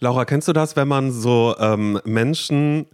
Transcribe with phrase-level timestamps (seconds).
[0.00, 2.86] Laura, kennst du das, wenn man so ähm, Menschen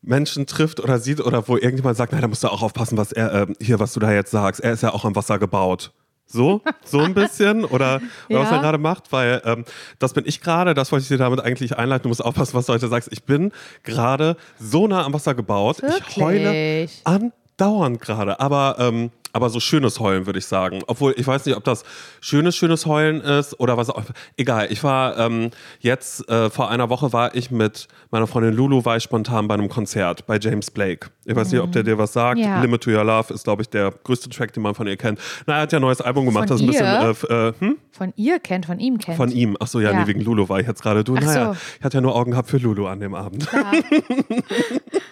[0.00, 3.10] Menschen trifft oder sieht oder wo irgendjemand sagt, nein, da musst du auch aufpassen, was
[3.12, 4.60] er äh, hier, was du da jetzt sagst.
[4.60, 5.92] Er ist ja auch am Wasser gebaut.
[6.30, 7.96] So, so ein bisschen oder,
[8.28, 8.40] oder Ja.
[8.40, 9.64] was er gerade macht, weil ähm,
[9.98, 12.02] das bin ich gerade, das wollte ich dir damit eigentlich einleiten.
[12.04, 13.08] Du musst aufpassen, was du heute sagst.
[13.12, 13.50] Ich bin
[13.82, 15.78] gerade so nah am Wasser gebaut.
[15.82, 17.00] Ich heule Wirklich?
[17.04, 20.80] andauernd gerade, aber ähm, aber so schönes Heulen würde ich sagen.
[20.88, 21.84] Obwohl ich weiß nicht, ob das
[22.20, 24.02] schönes schönes Heulen ist oder was auch.
[24.36, 24.66] Egal.
[24.70, 28.96] Ich war ähm, jetzt äh, vor einer Woche war ich mit meiner Freundin Lulu war
[28.96, 31.10] ich spontan bei einem Konzert bei James Blake.
[31.24, 32.40] Ich weiß nicht, ob der dir was sagt.
[32.40, 32.60] Ja.
[32.60, 35.20] Limit to Your Love ist glaube ich der größte Track, den man von ihr kennt.
[35.46, 37.52] Na, er hat ja ein neues Album gemacht, Von das ist ein bisschen äh, äh,
[37.60, 37.76] hm?
[37.92, 39.16] Von ihr kennt, von ihm kennt.
[39.16, 39.56] von ihm.
[39.60, 40.00] Ach so, ja, Ja.
[40.00, 41.04] nee, wegen Lulu war ich jetzt gerade.
[41.04, 41.60] Du, Ach naja, so.
[41.78, 43.46] ich hatte ja nur Augen gehabt für Lulu an dem Abend.
[43.52, 43.72] Ja.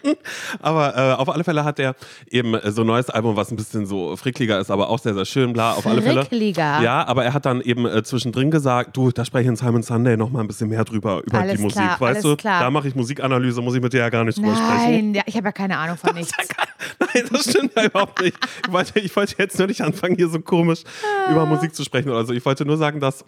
[0.60, 1.94] Aber äh, auf alle Fälle hat er
[2.30, 5.24] eben so ein neues Album, was ein bisschen so frickliger ist, aber auch sehr, sehr
[5.24, 6.20] schön, bla, auf alle Fälle.
[6.24, 6.80] Frickliger?
[6.82, 9.82] Ja, aber er hat dann eben äh, zwischendrin gesagt, du, da spreche ich in Simon
[9.82, 11.76] Sunday noch mal ein bisschen mehr drüber, über Alles die Musik.
[11.82, 12.60] klar, weißt du, klar.
[12.62, 14.76] da mache ich Musikanalyse, muss ich mit dir ja gar nicht drüber sprechen.
[15.10, 16.32] Nein, ja, ich habe ja keine Ahnung von nichts.
[17.14, 18.36] Nein, das stimmt ja überhaupt nicht.
[18.66, 20.82] Ich wollte, ich wollte jetzt nur nicht anfangen, hier so komisch
[21.30, 21.46] über Ah.
[21.46, 22.32] Musik zu sprechen oder so.
[22.32, 23.24] Ich wollte nur sagen, dass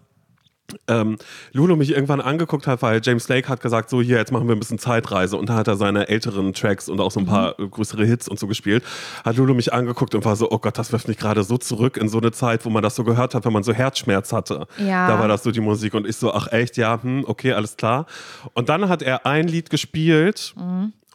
[0.86, 1.16] ähm,
[1.52, 4.54] Lulu mich irgendwann angeguckt hat, weil James Lake hat gesagt, so hier, jetzt machen wir
[4.54, 7.54] ein bisschen Zeitreise und da hat er seine älteren Tracks und auch so ein paar
[7.58, 7.70] Mhm.
[7.70, 8.84] größere Hits und so gespielt.
[9.24, 11.96] Hat Lulu mich angeguckt und war so, oh Gott, das wirft mich gerade so zurück
[11.96, 14.66] in so eine Zeit, wo man das so gehört hat, wenn man so Herzschmerz hatte.
[14.78, 15.08] Ja.
[15.08, 17.76] Da war das so die Musik und ich so, ach echt, ja, hm, okay, alles
[17.76, 18.06] klar.
[18.54, 20.54] Und dann hat er ein Lied gespielt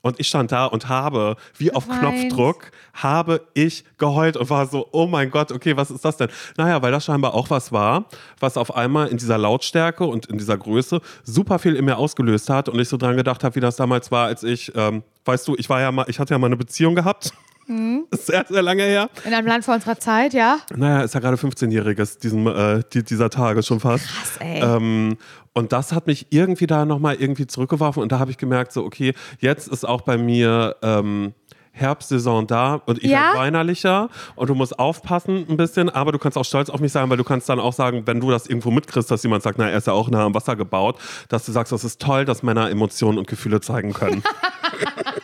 [0.04, 2.02] und ich stand da und habe, wie auf Weint.
[2.02, 6.28] Knopfdruck, habe ich geheult und war so, oh mein Gott, okay, was ist das denn?
[6.58, 8.06] Naja, weil das scheinbar auch was war,
[8.40, 12.50] was auf einmal in dieser Lautstärke und in dieser Größe super viel in mir ausgelöst
[12.50, 15.48] hat und ich so dran gedacht habe, wie das damals war, als ich, ähm, weißt
[15.48, 17.32] du, ich war ja mal, ich hatte ja mal eine Beziehung gehabt.
[17.68, 18.06] Mhm.
[18.10, 19.10] Das ist sehr, sehr lange her.
[19.26, 20.58] In einem Land vor unserer Zeit, ja?
[20.76, 24.06] Naja, ist ja gerade 15-Jähriges diesem, äh, die, dieser Tage schon fast.
[24.08, 24.62] Krass, ey.
[24.62, 25.18] Ähm,
[25.54, 28.84] und das hat mich irgendwie da nochmal irgendwie zurückgeworfen und da habe ich gemerkt, so,
[28.84, 31.34] okay, jetzt ist auch bei mir ähm,
[31.76, 33.20] Herbstsaison da und ich Ja?
[33.20, 36.92] werde weinerlicher und du musst aufpassen ein bisschen, aber du kannst auch stolz auf mich
[36.92, 39.58] sein, weil du kannst dann auch sagen, wenn du das irgendwo mitkriegst, dass jemand sagt,
[39.58, 41.00] na, er ist ja auch nah am Wasser gebaut,
[41.30, 44.24] dass du sagst, das ist toll, dass Männer Emotionen und Gefühle zeigen können.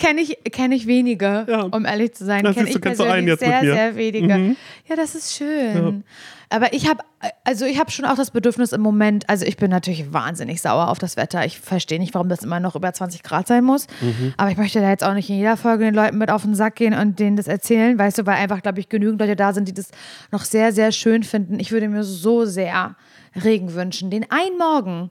[0.00, 1.62] Kenne ich, kenn ich wenige, Ja.
[1.62, 2.42] um ehrlich zu sein.
[2.42, 3.62] Kenne ich persönlich sehr.
[3.62, 3.66] Mhm.
[3.66, 4.56] sehr wenige.
[4.88, 6.04] Ja, das ist schön.
[6.52, 7.04] Aber ich habe,
[7.44, 10.88] also ich habe schon auch das Bedürfnis im Moment, also ich bin natürlich wahnsinnig sauer
[10.88, 11.44] auf das Wetter.
[11.44, 13.86] Ich verstehe nicht, warum das immer noch über 20 Grad sein muss.
[14.00, 14.34] Mhm.
[14.36, 16.56] Aber ich möchte da jetzt auch nicht in jeder Folge den Leuten mit auf den
[16.56, 19.52] Sack gehen und denen das erzählen, weißt du, weil einfach, glaube ich, genügend Leute da
[19.52, 19.90] sind, die das
[20.32, 21.60] noch sehr, sehr schön finden.
[21.60, 22.96] Ich würde mir so sehr
[23.44, 24.10] Regen wünschen.
[24.10, 25.10] Den einen Morgen.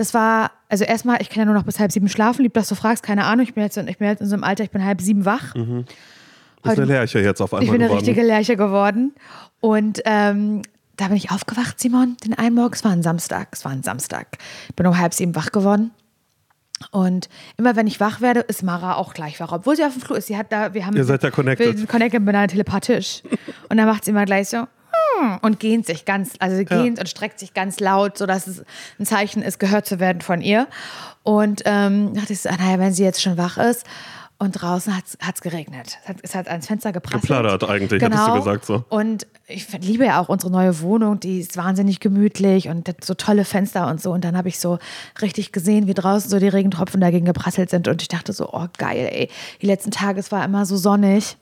[0.00, 2.68] Das war, also erstmal, ich kann ja nur noch bis halb sieben schlafen, lieb, dass
[2.70, 3.44] du fragst, keine Ahnung.
[3.44, 5.26] Ich bin jetzt, in- ich bin jetzt in so einem Alter, ich bin halb sieben
[5.26, 5.52] wach.
[6.62, 7.98] Das ist eine Lerche jetzt auf einmal Ich bin eine geworden.
[8.06, 9.12] richtige Lerche geworden.
[9.60, 10.62] Und ähm,
[10.96, 12.72] da bin ich aufgewacht, Simon, den einen Morgen.
[12.72, 13.48] Es war ein Samstag.
[13.52, 14.38] Es war ein Samstag.
[14.74, 15.90] Bin um halb sieben wach geworden.
[16.92, 17.28] Und
[17.58, 19.52] immer wenn ich wach werde, ist Mara auch gleich wach.
[19.52, 20.28] Obwohl sie auf dem Flur ist.
[20.28, 20.96] Sie hat da, wir haben.
[20.96, 21.66] Ihr seid ja connected.
[21.66, 23.22] Wir sind connected miteinander telepathisch.
[23.68, 24.66] Und dann macht sie immer gleich so.
[25.42, 28.64] Und gähnt sich ganz, also gähnt und streckt sich ganz laut, sodass es
[28.98, 30.66] ein Zeichen ist, gehört zu werden von ihr.
[31.22, 33.84] Und ähm, dachte ich so, naja, wenn sie jetzt schon wach ist.
[34.42, 35.04] Und draußen hat
[35.34, 35.98] es geregnet.
[36.02, 37.24] Es hat, es hat ans Fenster geprasselt.
[37.24, 38.84] Geplattert eigentlich, hattest du gesagt so.
[38.88, 43.12] Und ich liebe ja auch unsere neue Wohnung, die ist wahnsinnig gemütlich und hat so
[43.12, 44.12] tolle Fenster und so.
[44.12, 44.78] Und dann habe ich so
[45.20, 47.86] richtig gesehen, wie draußen so die Regentropfen dagegen geprasselt sind.
[47.86, 49.28] Und ich dachte so, oh geil, ey.
[49.60, 51.36] Die letzten Tage, es war immer so sonnig.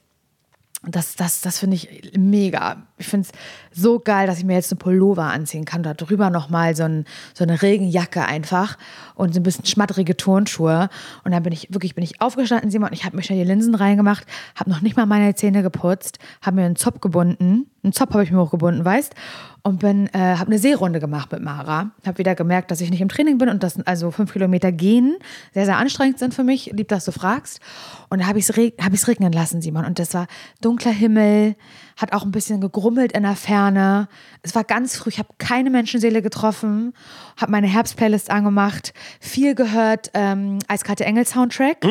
[0.82, 2.82] Und Das, das, das finde ich mega.
[2.98, 3.32] Ich finde es
[3.78, 5.82] so geil, dass ich mir jetzt einen Pullover anziehen kann.
[5.82, 8.76] Da drüber nochmal so, ein, so eine Regenjacke einfach
[9.14, 10.88] und so ein bisschen schmattrige Turnschuhe.
[11.24, 13.44] Und dann bin ich wirklich bin ich aufgestanden, Simon, und ich habe mir schnell die
[13.44, 17.66] Linsen reingemacht, habe noch nicht mal meine Zähne geputzt, habe mir einen Zopf gebunden.
[17.84, 19.14] Einen Zopf habe ich mir hochgebunden, weißt
[19.62, 21.90] und bin, äh, habe eine Seerunde gemacht mit Mara.
[22.06, 25.16] Habe wieder gemerkt, dass ich nicht im Training bin und dass also fünf Kilometer gehen
[25.52, 26.72] sehr, sehr anstrengend sind für mich.
[26.72, 27.60] Lieb, dass du fragst.
[28.08, 29.84] Und da habe ich es regnen lassen, Simon.
[29.84, 30.26] Und das war
[30.60, 31.54] dunkler Himmel,
[31.98, 34.08] hat auch ein bisschen gegrummelt in der Ferne.
[34.42, 36.94] Es war ganz früh, ich habe keine Menschenseele getroffen,
[37.38, 41.78] habe meine Herbstplaylist angemacht, viel gehört, ähm, Eiskalte Engel Soundtrack.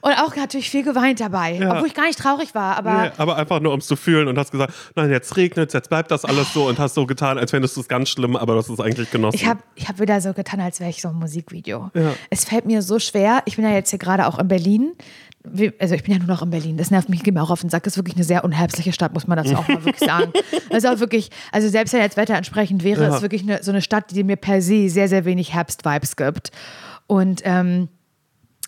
[0.00, 1.72] Und auch natürlich viel geweint dabei, Ja.
[1.72, 4.28] obwohl ich gar nicht traurig war, aber Nee, aber einfach nur, um es zu fühlen
[4.28, 7.36] und hast gesagt, nein, jetzt regnet jetzt bleibt das alles so und hast so getan,
[7.36, 9.34] als fändest du es ganz schlimm, aber du hast es eigentlich genossen.
[9.36, 11.90] Ich habe ich hab wieder so getan, als wäre ich so ein Musikvideo.
[11.94, 12.14] Ja.
[12.30, 13.42] Es fällt mir so schwer.
[13.46, 14.92] Ich bin ja jetzt hier gerade auch in Berlin.
[15.78, 16.76] Also ich bin ja nur noch in Berlin.
[16.76, 17.82] Das nervt mich, geht mir auch auf den Sack.
[17.84, 20.32] Das ist wirklich eine sehr unherbstliche Stadt, muss man dazu auch mal wirklich sagen.
[20.70, 23.16] Das ist auch wirklich, also selbst wenn jetzt Wetter entsprechend wäre, Ja.
[23.16, 26.50] ist wirklich eine, so eine Stadt, die mir per se sehr, sehr wenig Herbst-Vibes gibt.
[27.06, 27.88] Und ähm,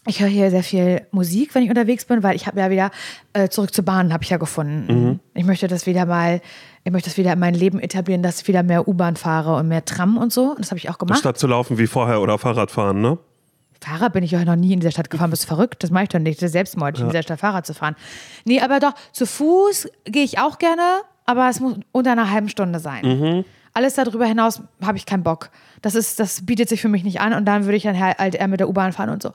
[0.06, 2.90] ich höre hier sehr viel Musik, wenn ich unterwegs bin, weil ich habe ja wieder
[3.34, 4.86] äh, zurück zur Bahn habe ich ja gefunden.
[5.10, 5.20] Mhm.
[5.34, 6.40] Ich möchte das wieder mal,
[6.84, 9.68] ich möchte das wieder in mein Leben etablieren, dass ich wieder mehr U-Bahn fahre und
[9.68, 10.50] mehr Tram und so.
[10.52, 11.18] Und das habe ich auch gemacht.
[11.18, 13.18] Statt zu laufen wie vorher oder Fahrrad fahren, ne?
[13.82, 15.30] Fahrrad bin ich ja noch nie in dieser Stadt gefahren.
[15.30, 15.82] Bist verrückt?
[15.82, 16.40] Das mache ich doch nicht.
[16.40, 17.96] Das ist Selbstmord, in dieser Stadt Fahrrad zu fahren.
[18.44, 20.82] Nee, aber doch, zu Fuß gehe ich auch gerne,
[21.24, 23.44] aber es muss unter einer halben Stunde sein.
[23.72, 25.50] Alles darüber hinaus habe ich keinen Bock.
[25.80, 28.34] Das, ist, das bietet sich für mich nicht an und dann würde ich dann halt
[28.34, 29.32] eher mit der U-Bahn fahren und so.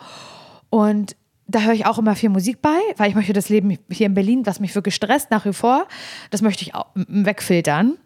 [0.70, 1.16] Und
[1.48, 4.14] da höre ich auch immer viel Musik bei, weil ich möchte das Leben hier in
[4.14, 5.88] Berlin, was mich wirklich stresst nach wie vor,
[6.32, 7.98] das möchte ich auch wegfiltern.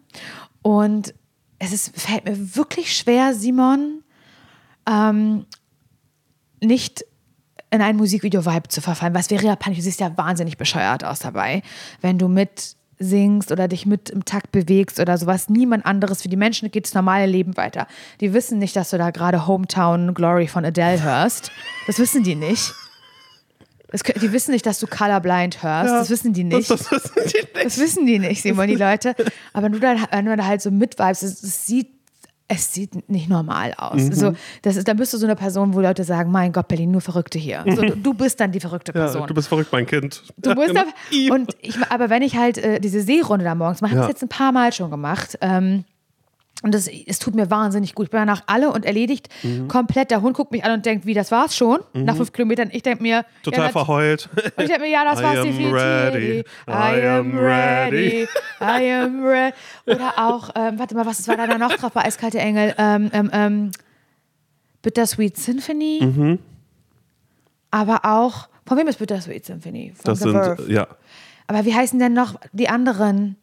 [0.62, 1.14] Und
[1.58, 4.02] es ist, fällt mir wirklich schwer, Simon,
[4.88, 5.46] ähm,
[6.60, 7.04] nicht
[7.70, 9.14] in ein Musikvideo-Vibe zu verfallen.
[9.14, 9.78] Was wäre ja panisch?
[9.78, 11.62] Du siehst ja wahnsinnig bescheuert aus dabei,
[12.00, 15.48] wenn du mit singst oder dich mit im Takt bewegst oder sowas.
[15.48, 16.22] Niemand anderes.
[16.22, 17.86] Für die Menschen geht das normale Leben weiter.
[18.20, 21.50] Die wissen nicht, dass du da gerade Hometown Glory von Adele hörst.
[21.86, 22.74] Das wissen die nicht.
[23.88, 25.90] Das, die wissen nicht, dass du Colorblind hörst.
[25.92, 26.70] Das wissen die nicht.
[26.70, 27.64] Das, das wissen die nicht.
[27.64, 29.16] Das wissen die nicht, Simon, die Leute.
[29.52, 31.88] Aber wenn du dann, wenn du da halt so mitvibest, es, es sieht,
[32.52, 34.02] es sieht nicht normal aus.
[34.02, 34.10] Mhm.
[34.10, 34.32] Also,
[34.62, 37.00] das ist, dann bist du so eine Person, wo Leute sagen, mein Gott, Berlin, nur
[37.00, 37.64] Verrückte hier.
[37.64, 39.20] So, du, du bist dann die verrückte Person.
[39.22, 40.22] Ja, du bist verrückt, mein Kind.
[40.36, 40.80] Du Ja, musst genau.
[40.80, 44.06] aber, und ich, aber wenn ich halt äh, diese Seerunde da morgens mache, habe ich
[44.06, 44.10] Ja.
[44.10, 45.38] jetzt ein paar Mal schon gemacht.
[45.40, 45.84] Ähm,
[46.62, 48.06] und das, es tut mir wahnsinnig gut.
[48.06, 49.68] Ich bin danach alle und erledigt Mhm.
[49.68, 50.10] komplett.
[50.10, 51.80] Der Hund guckt mich an und denkt, wie, das war's schon?
[51.94, 52.68] Nach fünf Kilometern.
[52.72, 54.28] Ich denke mir, Total ja, verheult.
[54.34, 55.72] und ich denke mir, ja, das I war's definitiv.
[55.72, 56.44] ready.
[56.68, 58.28] I am ready.
[58.60, 59.54] I am ready.
[59.86, 62.74] Oder auch, ähm, warte mal, was war da noch drauf bei Eiskalte Engel?
[62.76, 63.70] Ähm, ähm, ähm,
[64.82, 66.00] Bittersweet Symphony.
[66.02, 66.38] Mhm.
[67.70, 69.92] Aber auch, von wem ist Bittersweet Symphony?
[69.94, 70.72] Von Das The sind, Verve.
[70.72, 70.86] ja.
[71.46, 73.36] Aber wie heißen denn noch die anderen?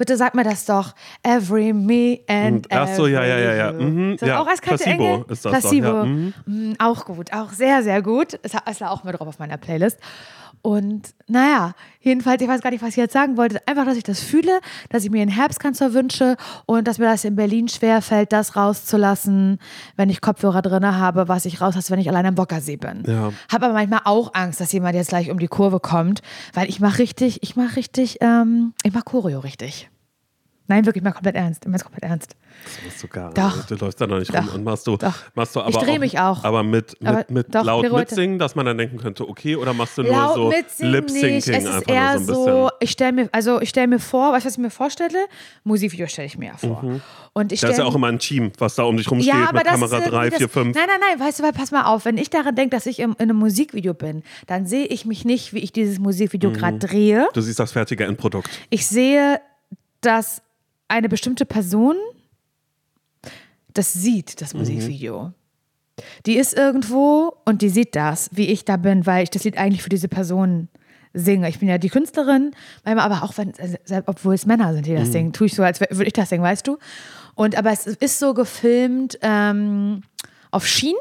[0.00, 0.94] Bitte sag mir das doch.
[1.22, 3.72] Every me and Ach so, ja, ja, ja, ja.
[3.72, 4.40] Mhm, Ist das ja.
[4.40, 5.24] auch eiskalte Placebo Engel?
[5.28, 5.86] ist das doch, Placebo.
[5.88, 6.04] ja.
[6.06, 6.34] Mhm.
[6.46, 8.32] Mm, auch gut, auch sehr, sehr gut.
[8.32, 9.98] Ist, ist auch mit drauf auf meiner Playlist.
[10.62, 13.66] Und naja, jedenfalls, ich weiß gar nicht, was ich jetzt sagen wollte.
[13.66, 14.60] Einfach, dass ich das fühle,
[14.90, 16.36] dass ich mir einen Herbstkanzler wünsche
[16.66, 19.58] und dass mir das in Berlin schwerfällt, das rauszulassen,
[19.96, 23.04] wenn ich Kopfhörer drin habe, was ich rauslasse, wenn ich allein am Bockersee bin.
[23.06, 23.32] Ja.
[23.50, 26.20] Habe aber manchmal auch Angst, dass jemand jetzt gleich um die Kurve kommt,
[26.52, 29.90] weil ich mache richtig, ich mache richtig, ähm, ich mache Choreo richtig.
[30.70, 31.66] Nein, wirklich, ich mache komplett ernst.
[31.66, 32.36] Es komplett ernst.
[32.62, 33.56] Das machst du gar Doch.
[33.56, 33.70] nicht.
[33.72, 34.54] Du läufst da noch nicht rum Doch.
[34.54, 35.14] und machst du, Doch.
[35.34, 36.44] machst du aber Ich dreh mich auch.
[36.44, 39.74] Aber mit, mit, Aber mit doch, laut mitsingen, dass man dann denken könnte, okay, oder
[39.74, 41.10] machst du nur Laut so mitsingen nicht.
[41.10, 42.52] Lip-Syncing Es ist einfach eher nur so ein bisschen?
[42.52, 45.18] so, ich stelle mir, also ich stelle mir vor, weißt du, was ich mir vorstelle?
[45.64, 47.00] Musikvideo stelle ich mir ja vor.
[47.32, 49.50] Und ich Da ist ja auch immer ein Team, was da um dich rumsteht ja,
[49.52, 50.74] mit Kamera ist 3, irgendwie 4, das, 5.
[50.76, 53.00] Nein, nein, nein, weißt du, weil pass mal auf, wenn ich daran denke, dass ich
[53.00, 56.78] im, in einem Musikvideo bin, dann sehe ich mich nicht, wie ich dieses Musikvideo gerade
[56.78, 57.26] drehe.
[57.34, 58.50] Du siehst das fertige Endprodukt.
[58.70, 59.40] Ich sehe,
[60.00, 60.42] dass
[60.90, 61.96] eine bestimmte Person
[63.74, 65.32] das sieht, das Musikvideo.
[66.26, 69.58] Die ist irgendwo und die sieht das, wie ich da bin, weil ich das Lied
[69.58, 70.68] eigentlich für diese Person
[71.12, 71.48] singe.
[71.48, 72.52] Ich bin ja die Künstlerin,
[72.84, 75.80] aber auch, wenn, äh, obwohl es Männer sind, die das singen, tue ich so, als
[75.80, 76.78] würde ich das singen, weißt du?
[77.34, 80.02] Und aber es ist so gefilmt ähm,
[80.50, 81.00] auf Schienen.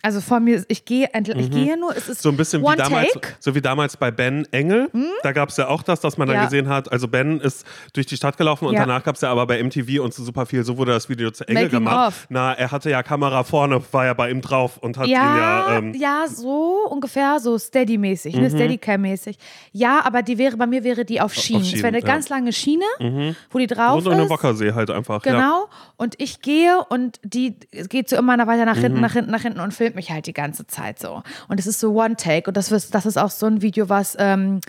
[0.00, 3.12] Also vor mir, ich gehe, ich gehe nur, es ist So ein bisschen wie damals,
[3.12, 3.28] Take.
[3.40, 4.88] So wie damals bei Ben Engel.
[5.24, 6.44] Da gab es ja auch das, dass man dann Ja.
[6.44, 8.80] gesehen hat, also Ben ist durch die Stadt gelaufen und Ja.
[8.80, 11.32] danach gab es ja aber bei MTV und so super viel, so wurde das Video
[11.32, 12.08] zu Engel Making gemacht.
[12.08, 12.26] of.
[12.28, 15.36] Na, er hatte ja Kamera vorne, war ja bei ihm drauf und hat ihn Ja,
[15.72, 15.78] ja.
[15.78, 19.36] Ähm, ja, so ungefähr, so Steady-mäßig, ne, Steadicam-mäßig.
[19.72, 21.62] Ja, aber die wäre, bei mir wäre die auf Schienen.
[21.62, 22.04] es Schienen, wäre eine ja.
[22.04, 22.08] Mhm.
[22.08, 22.84] ganz lange Schiene,
[23.50, 24.30] wo die drauf rund um den ist.
[24.30, 25.24] Wockersee halt einfach.
[25.26, 25.32] Ja.
[25.32, 25.68] Genau.
[25.96, 27.56] Und ich gehe und die
[27.88, 28.80] geht so immer weiter nach Mhm.
[28.80, 31.22] hinten, nach hinten, nach hinten und filmt mich halt die ganze Zeit so.
[31.48, 32.48] Und es ist so One Take.
[32.48, 34.60] Und das, ist- das ist auch so ein Video, was ähm,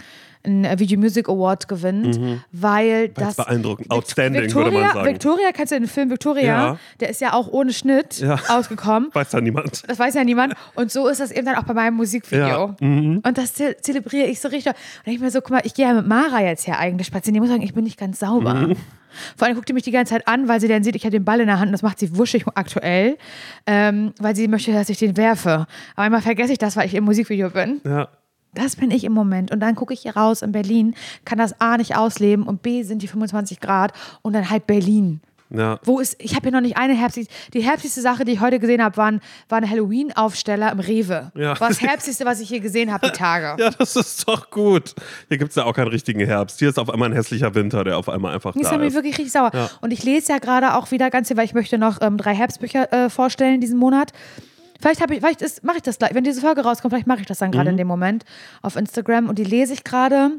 [0.44, 2.20] einen Video Music Award gewinnt,
[2.52, 3.38] weil das.
[3.38, 3.44] Mhm.
[3.44, 3.92] beeindruckend.
[3.92, 5.08] Outstanding, Victoria, würde man sagen.
[5.08, 6.44] Victoria, kennst du den Film Victoria?
[6.44, 6.78] Ja.
[7.00, 8.40] Der ist ja auch ohne Schnitt Ja.
[8.48, 9.10] ausgekommen.
[9.14, 9.84] Weiß da niemand.
[9.88, 10.54] Das weiß ja niemand.
[10.76, 12.48] Und so ist das eben dann auch bei meinem Musikvideo.
[12.48, 12.76] Ja.
[12.80, 13.22] Mhm.
[13.26, 14.74] Und das ze zelebriere ich so richtig.
[15.06, 17.34] Und ich mir so, guck mal, ich gehe ja mit Mara jetzt hier eigentlich spazieren.
[17.34, 18.54] Die muss sagen, ich bin nicht ganz sauber.
[18.54, 18.76] Mhm.
[19.36, 21.12] Vor allem guckt die mich die ganze Zeit an, weil sie dann sieht, ich habe
[21.12, 23.18] den Ball in der Hand und das macht sie wuschig aktuell,
[23.66, 25.66] ähm, weil sie möchte, dass ich den werfe.
[25.96, 27.82] Aber einmal vergesse ich das, weil ich im Musikvideo bin.
[27.84, 28.08] Ja.
[28.54, 29.52] Das bin ich im Moment.
[29.52, 32.84] Und dann gucke ich hier raus in Berlin, kann das A nicht ausleben und B
[32.84, 35.22] sind die 25 Grad und dann halt Berlin.
[35.52, 35.80] Ja.
[35.84, 38.60] Wo ist, ich habe hier noch nicht eine herbstliche, die herbstlichste Sache, die ich heute
[38.60, 41.32] gesehen habe, waren, war ein Halloween-Aufsteller im Rewe.
[41.36, 41.60] Ja.
[41.60, 43.56] War das herbstlichste, was ich hier gesehen habe, die Tage.
[43.60, 44.94] Ja, das ist doch gut.
[45.28, 46.60] Hier gibt es ja auch keinen richtigen Herbst.
[46.60, 48.90] Hier ist auf einmal ein hässlicher Winter, der auf einmal einfach Das da hat mich
[48.90, 48.94] ist.
[48.94, 49.52] wirklich richtig sauer.
[49.82, 52.36] Und ich lese ja gerade auch wieder ganz viel, weil ich möchte noch ähm, drei
[52.36, 54.12] Herbstbücher äh, vorstellen diesen Monat.
[54.80, 56.14] Vielleicht, ich, vielleicht ist- mache ich das gleich.
[56.14, 57.54] Wenn diese Folge rauskommt, vielleicht mache ich das dann Mhm.
[57.54, 58.24] gerade in dem Moment
[58.62, 59.28] auf Instagram.
[59.30, 60.32] Und die lese ich gerade.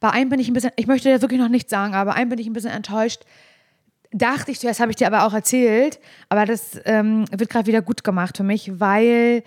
[0.00, 2.16] Bei einem bin ich ein bisschen, ich möchte dir wirklich noch nichts sagen, aber bei
[2.18, 3.22] einem bin ich ein bisschen enttäuscht.
[4.12, 5.98] Dachte ich zuerst, habe ich dir aber auch erzählt.
[6.28, 9.42] Aber das ähm, wird gerade wieder gut gemacht für mich, weil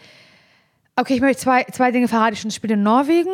[0.95, 2.33] Okay, ich möchte zwei, zwei Dinge verraten.
[2.33, 3.29] Ich spiele in Norwegen,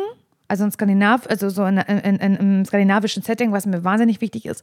[0.46, 4.46] also in Skandinav, also so in, in, in, im skandinavischen Setting, was mir wahnsinnig wichtig
[4.46, 4.62] ist.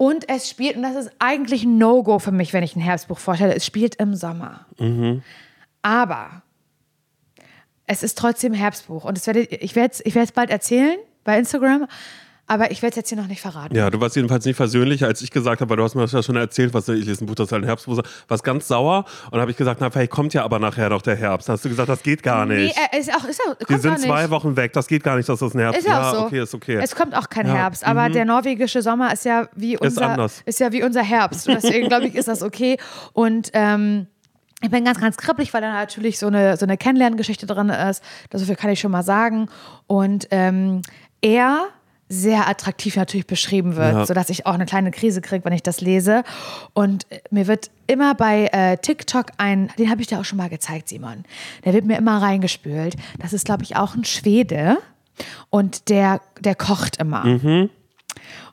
[0.00, 3.18] Und es spielt, und das ist eigentlich ein No-Go für mich, wenn ich ein Herbstbuch
[3.18, 4.64] vorstelle, es spielt im Sommer.
[5.82, 6.40] Aber
[7.86, 9.04] es ist trotzdem Herbstbuch.
[9.04, 11.86] Und es werde, ich werde es ich werde es bald erzählen bei Instagram,
[12.50, 13.76] aber ich werde es jetzt hier noch nicht verraten.
[13.76, 16.10] Ja, du warst jedenfalls nicht versöhnlich, als ich gesagt habe, weil du hast mir das
[16.10, 18.66] ja schon erzählt, was ich lese ein Buch, das ist halt ein Herbstbuch, warst ganz
[18.66, 21.48] sauer und habe ich gesagt, na, vielleicht kommt ja aber nachher noch der Herbst.
[21.48, 22.76] Dann hast du gesagt, das geht gar nicht.
[22.76, 24.02] Nee, äh, ist auch, ist auch, kommt Die sind nicht.
[24.04, 26.20] zwei Wochen weg, das geht gar nicht, dass das ein Herbst Ist ja auch so.
[26.22, 26.80] okay, ist okay.
[26.82, 30.42] Es kommt auch kein Ja, Herbst, aber der norwegische Sommer ist ja wie unser anders.
[30.44, 32.78] ist ja wie unser Herbst und deswegen glaube ich ist das okay
[33.12, 34.08] und ähm,
[34.60, 38.02] ich bin ganz, ganz kribbelig, weil da natürlich so eine, so eine Kennenlerngeschichte drin ist.
[38.30, 39.48] Viel kann ich schon mal sagen.
[39.86, 40.82] Und ähm,
[41.22, 41.68] er
[42.12, 44.04] sehr attraktiv natürlich beschrieben wird, Ja.
[44.04, 46.24] sodass ich auch eine kleine Krise kriege, wenn ich das lese.
[46.74, 50.48] Und mir wird immer bei äh, TikTok ein, den habe ich dir auch schon mal
[50.48, 51.24] gezeigt, Simon.
[51.64, 52.96] Der wird mir immer reingespült.
[53.20, 54.78] Das ist, glaube ich, auch ein Schwede.
[55.50, 57.24] Und der, der kocht immer.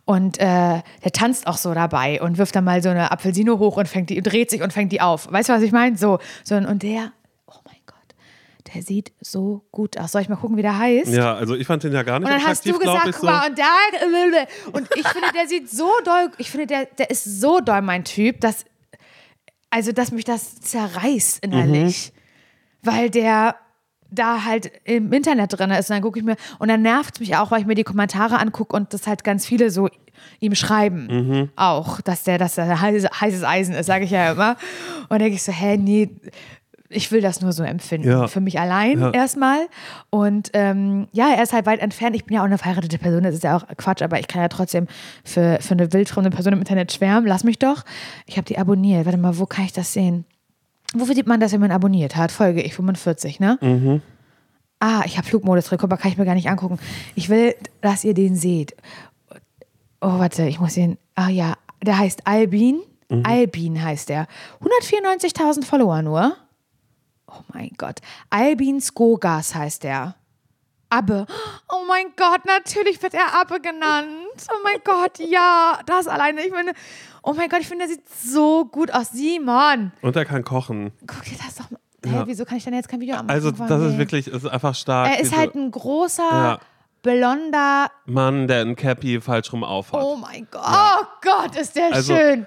[0.05, 3.75] Und äh, der tanzt auch so dabei und wirft dann mal so eine Apfelsine hoch
[3.75, 5.29] und fängt die, dreht sich und fängt die auf.
[5.31, 5.97] Weißt du, was ich meine?
[5.97, 7.11] So, so, und der,
[8.73, 10.11] der sieht so gut aus.
[10.11, 11.13] Soll ich mal gucken, wie der heißt?
[11.13, 13.15] ja, also ich fand den ja gar nicht Und dann hast attraktiv, du gesagt, ich,
[13.15, 13.25] guck so.
[13.27, 13.65] mal, und da,
[14.73, 18.03] und ich finde, der sieht so doll, ich finde, der, der ist so doll mein
[18.03, 18.65] Typ, dass,
[19.69, 22.13] also, dass mich das zerreißt innerlich.
[22.81, 23.55] Weil der
[24.09, 25.89] da halt im Internet drin ist.
[25.89, 27.83] Und dann gucke ich mir, und dann nervt es mich auch, weil ich mir die
[27.83, 29.89] Kommentare angucke und das halt ganz viele so
[30.39, 31.07] ihm schreiben.
[31.07, 31.49] Mhm.
[31.55, 34.55] Auch, dass der, dass der heißes, heißes Eisen ist, sage ich ja immer.
[35.09, 36.09] Und denke ich so, hä, nee,
[36.89, 38.07] ich will das nur so empfinden.
[38.09, 38.27] Ja.
[38.27, 39.11] Für mich allein Ja.
[39.11, 39.67] erstmal.
[40.09, 42.15] Und ähm, ja, er ist halt weit entfernt.
[42.15, 44.41] Ich bin ja auch eine verheiratete Person, das ist ja auch Quatsch, aber ich kann
[44.41, 44.87] ja trotzdem
[45.23, 47.27] für, für eine wildfremde Person im Internet schwärmen.
[47.27, 47.83] Lass mich doch.
[48.25, 49.05] Ich habe die abonniert.
[49.05, 50.25] Warte mal, wo kann ich das sehen?
[50.95, 52.31] Wofür sieht man, dass jemand abonniert hat?
[52.31, 53.57] Folge ich 45, ne?
[53.61, 54.01] Mhm.
[54.79, 56.77] Ah, ich habe Flugmodus drin, guck mal, kann ich mir gar nicht angucken.
[57.15, 58.75] Ich will, dass ihr den seht.
[59.99, 60.97] Oh, warte, ich muss ihn.
[61.15, 62.79] Ah ja, der heißt Albin.
[63.09, 63.23] Mhm.
[63.25, 64.27] Albin heißt der.
[64.61, 66.35] 194.000 Follower nur.
[67.27, 67.99] Oh mein Gott.
[68.29, 70.15] Albin Skogas heißt der.
[70.89, 71.25] Abbe.
[71.69, 74.07] Oh mein Gott, natürlich wird er Abbe genannt.
[74.49, 75.79] Oh mein Gott, ja.
[75.85, 76.41] Das alleine.
[76.45, 76.71] Ich finde,
[77.23, 79.09] oh mein Gott, ich finde, der sieht so gut aus.
[79.11, 80.93] Simon, Und er kann kochen.
[81.05, 81.79] guck dir das doch mal.
[82.05, 82.27] Hä, Ja.
[82.27, 83.31] wieso kann ich denn jetzt kein Video anmachen?
[83.35, 85.09] Also das ist wirklich, ist einfach stark.
[85.09, 86.59] Er ist halt ein großer, Ja.
[87.07, 87.89] Blonder.
[88.05, 90.03] Mann, der ein Cappy falsch rum aufhat.
[90.03, 90.61] Oh mein Gott.
[90.65, 92.45] Oh Gott, ist der Also, schön.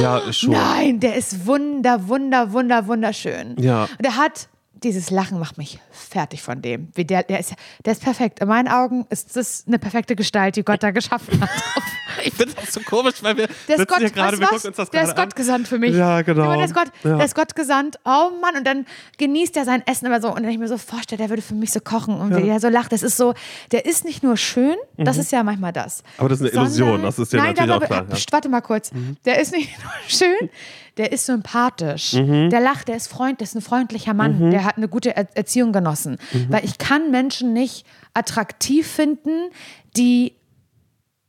[0.00, 0.52] ja, schon.
[0.52, 3.56] Nein, der ist wunder, wunder, wunder, wunderschön.
[3.58, 3.84] Ja.
[3.84, 6.88] Und er hat, dieses Lachen macht mich fertig von dem.
[6.94, 7.54] Wie der, der, ist,
[7.84, 8.40] der ist perfekt.
[8.40, 11.50] In meinen Augen ist das eine perfekte Gestalt, die Gott da geschaffen hat.
[12.24, 14.66] Ich finde das so komisch, weil wir Der ist sitzen Gott, hier gerade, wir gucken
[14.68, 15.28] uns das der ist Gott an.
[15.34, 15.94] gesandt für mich.
[15.96, 16.54] Ja, genau.
[16.54, 17.16] Der ist Gott, Ja.
[17.16, 17.98] der ist Gott gesandt.
[18.04, 18.86] Oh Mann, und dann
[19.18, 20.28] genießt er sein Essen immer so.
[20.28, 22.60] Und wenn ich mir so vorstelle, der würde für mich so kochen und wie er
[22.60, 23.34] so lacht, das ist so,
[23.72, 26.02] der ist nicht nur schön, das ist ja manchmal das.
[26.02, 26.08] Mhm.
[26.18, 28.14] Aber das ist eine Illusion, das ist dir nein, natürlich da- auch klar, ja.
[28.14, 28.90] Psst, Warte mal kurz.
[29.24, 30.50] Der ist nicht nur schön,
[30.96, 32.12] der ist sympathisch.
[32.14, 32.50] Mhm.
[32.50, 34.50] Der lacht, der ist Freund, der ist ein freundlicher Mann.
[34.50, 36.18] Der hat eine gute Er Erziehung genossen.
[36.32, 36.46] Mhm.
[36.50, 39.50] Weil ich kann Menschen nicht attraktiv finden,
[39.96, 40.34] die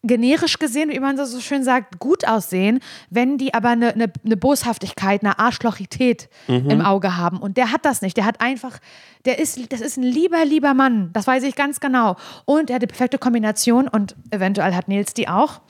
[0.04, 2.80] generisch gesehen, wie man so, schön sagt, gut aussehen,
[3.10, 6.30] wenn die aber eine, eine, eine Boshaftigkeit, eine Arschlochität
[6.72, 7.38] im Auge haben.
[7.38, 8.18] Und der hat das nicht.
[8.18, 8.80] Der hat einfach,
[9.26, 11.12] der ist, das ist ein lieber, lieber Mann.
[11.14, 12.16] Das weiß ich ganz genau.
[12.46, 15.62] Und er hat die perfekte Kombination und eventuell hat Nils die auch.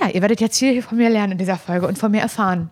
[0.00, 2.70] Ja, ihr werdet jetzt hier von mir lernen in dieser Folge und von mir erfahren.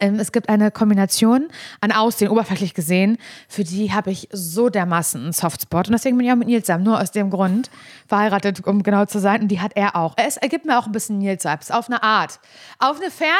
[0.00, 1.48] Ähm, es gibt eine Kombination
[1.80, 5.88] an Aussehen, oberflächlich gesehen, für die habe ich so dermaßen einen Softspot.
[5.88, 7.70] Und deswegen bin ich auch mit Nils zusammen, nur aus dem Grund,
[8.08, 9.42] verheiratet, um genau zu sein.
[9.42, 10.14] Und die hat er auch.
[10.16, 12.40] Es ergibt mir auch ein bisschen Nils-Vibes, auf eine Art.
[12.78, 13.32] Auf eine ferne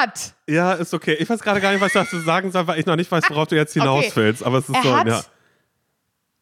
[0.00, 0.34] Art.
[0.48, 1.14] Ja, ist okay.
[1.18, 3.24] Ich weiß gerade gar nicht, was ich dazu sagen soll, weil ich noch nicht weiß,
[3.30, 4.12] worauf du jetzt hinaus Okay.
[4.16, 4.42] willst.
[4.44, 5.20] Aber es ist Er so, hat ja.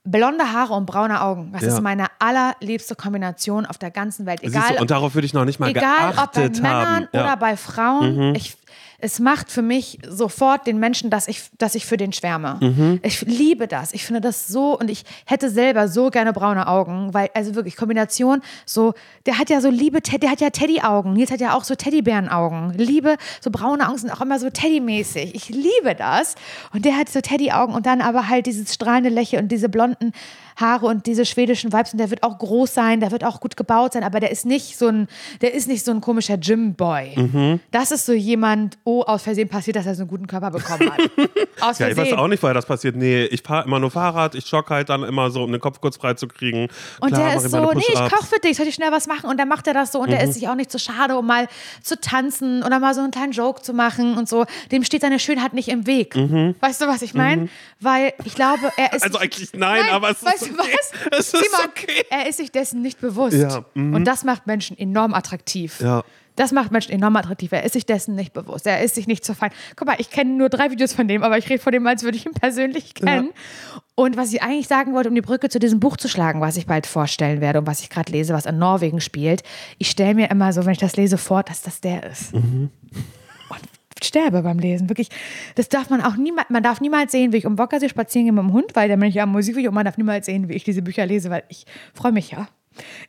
[0.04, 1.52] blonde Haare und braune Augen.
[1.52, 1.68] Das Ja.
[1.68, 4.42] ist meine allerliebste Kombination auf der ganzen Welt.
[4.42, 7.08] Egal, du, und darauf würde ich noch nicht mal egal ob bei geachtet Männern haben.
[7.12, 7.20] Ja.
[7.20, 7.26] Mhm.
[7.26, 8.34] oder bei Frauen.
[8.34, 8.56] Ich,
[9.00, 12.58] es macht für mich sofort den Menschen, dass ich, dass ich für den schwärme.
[12.60, 13.00] Mhm.
[13.02, 13.92] Ich liebe das.
[13.92, 17.76] Ich finde das so und ich hätte selber so gerne braune Augen, weil, also wirklich,
[17.76, 18.94] Kombination, so,
[19.26, 21.12] der hat ja so liebe, der hat ja Teddy-Augen.
[21.12, 22.74] Nils hat ja auch so Teddybären-Augen.
[22.76, 25.34] Liebe, so braune Augen sind auch immer so Teddy-mäßig.
[25.34, 26.34] Ich liebe das.
[26.72, 30.12] Und der hat so Teddy-Augen und dann aber halt dieses strahlende Lächeln und diese blonden
[30.60, 33.56] Haare und diese schwedischen Vibes und der wird auch groß sein, der wird auch gut
[33.56, 35.08] gebaut sein, aber der ist nicht so ein,
[35.40, 37.14] der ist nicht so ein komischer Gym-Boy.
[37.16, 37.60] Mhm.
[37.70, 40.90] Das ist so jemand, oh, aus Versehen passiert, dass er so einen guten Körper bekommen
[40.90, 41.00] hat.
[41.60, 42.12] aus Ja, ich Versehen.
[42.14, 42.96] weiß auch nicht, woher das passiert.
[42.96, 45.80] Nee, ich fahre immer nur Fahrrad, ich jogge halt dann immer so, um den Kopf
[45.80, 46.68] kurz frei zu kriegen.
[47.00, 49.28] Und Klar, der ist so, nee, ich koche für dich, soll ich schnell was machen?
[49.30, 50.12] Und dann macht er das so und Mhm.
[50.12, 51.46] der ist sich auch nicht zu schade, um mal
[51.82, 54.44] zu tanzen oder mal so einen kleinen Joke zu machen und so.
[54.72, 56.14] Dem steht seine Schönheit nicht im Weg.
[56.60, 57.48] Weißt du, was ich meine?
[57.80, 59.00] Weil ich glaube, er ist.
[59.00, 59.02] Mhm.
[59.04, 60.49] Also eigentlich nein, aber es weißt ist.
[60.56, 60.92] was?
[61.12, 62.04] Es ist Simon, okay.
[62.10, 63.36] er ist sich dessen nicht bewusst.
[63.36, 63.94] Ja, mhm.
[63.94, 65.80] Und das macht Menschen enorm attraktiv.
[65.80, 66.02] Ja.
[66.36, 67.52] Das macht Menschen enorm attraktiv.
[67.52, 68.66] Er ist sich dessen nicht bewusst.
[68.66, 69.50] Er ist sich nicht zu fein.
[69.76, 72.02] Guck mal, ich kenne nur drei Videos von dem, aber ich rede von dem, als
[72.02, 73.30] würde ich ihn persönlich kennen.
[73.94, 76.56] Und was ich eigentlich sagen wollte, um die Brücke zu diesem Buch zu schlagen, was
[76.56, 79.42] ich bald vorstellen werde und was ich gerade lese, was in Norwegen spielt,
[79.76, 82.32] ich stelle mir immer so, wenn ich das lese, vor, dass das der ist.
[84.00, 84.88] Und sterbe beim Lesen.
[84.88, 85.10] Wirklich,
[85.56, 88.32] das darf man auch niemals, man darf niemals sehen, wie ich um Bockersee spazieren gehe
[88.32, 90.48] mit dem Hund, weil dann bin ich ja am Musikvideo und man darf niemals sehen,
[90.48, 92.48] wie ich diese Bücher lese, weil ich freue mich ja.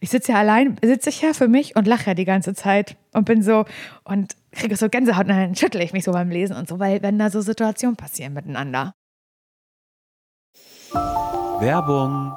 [0.02, 2.98] Ich sitze ja allein, sitze ich ja für mich und lache ja die ganze Zeit
[3.14, 3.64] und bin so
[4.04, 7.02] und kriege so Gänsehaut und dann schüttle ich mich so beim Lesen und so, weil
[7.02, 8.94] wenn da so Situationen passieren miteinander.
[10.92, 12.34] Werbung.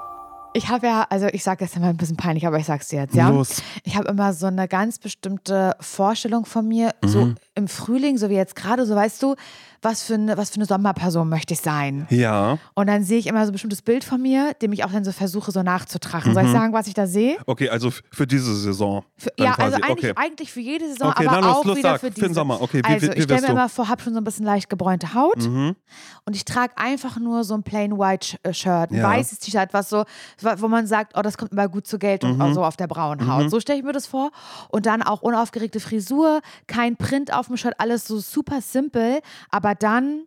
[0.52, 3.00] Ich habe ja, also ich sage das immer ein bisschen peinlich, aber ich sag's dir
[3.00, 3.30] jetzt, ja.
[3.30, 3.60] Los.
[3.82, 8.34] Ich habe immer so eine ganz bestimmte Vorstellung von mir, so im Frühling, so wie
[8.34, 9.34] jetzt gerade, so weißt du,
[9.80, 12.06] was für eine, was für eine Sommerperson möchte ich sein.
[12.08, 12.58] Ja.
[12.74, 15.04] Und dann sehe ich immer so ein bestimmtes Bild von mir, dem ich auch dann
[15.04, 16.32] so versuche, so nachzutragen.
[16.32, 17.36] Soll ich sagen, was ich da sehe?
[17.46, 19.04] Okay, also für diese Saison.
[19.18, 19.74] Für, ja, quasi.
[19.74, 20.20] also eigentlich, okay.
[20.24, 22.26] eigentlich für jede Saison, Okay, aber dann los, auch los, wieder sag, für für diese.
[22.28, 22.62] den Sommer.
[22.62, 23.52] Okay, wie- also wie- wie ich stelle mir du?
[23.52, 23.58] Mhm.
[23.58, 25.76] immer vor, habe schon so ein bisschen leicht gebräunte Haut und
[26.34, 29.08] ich trage einfach nur so ein plain white äh, Shirt, ein Ja.
[29.10, 30.04] weißes T-Shirt, was so,
[30.56, 32.54] wo man sagt, oh, das kommt immer gut zur Geltung, Mhm.
[32.54, 33.50] so auf der braunen Haut.
[33.50, 34.30] So stelle ich mir das vor.
[34.70, 39.20] Und dann auch unaufgeregte Frisur, kein Print auf dem Shirt, alles so super simpel,
[39.50, 40.26] aber dann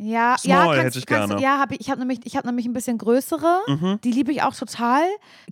[0.00, 1.42] Ja, Small ja, hätte ich kannst, gerne.
[1.42, 3.62] Ja, hab ich, ich habe nämlich, ich hab nämlich ein bisschen größere.
[3.66, 4.00] Mhm.
[4.04, 5.02] Die liebe ich auch total.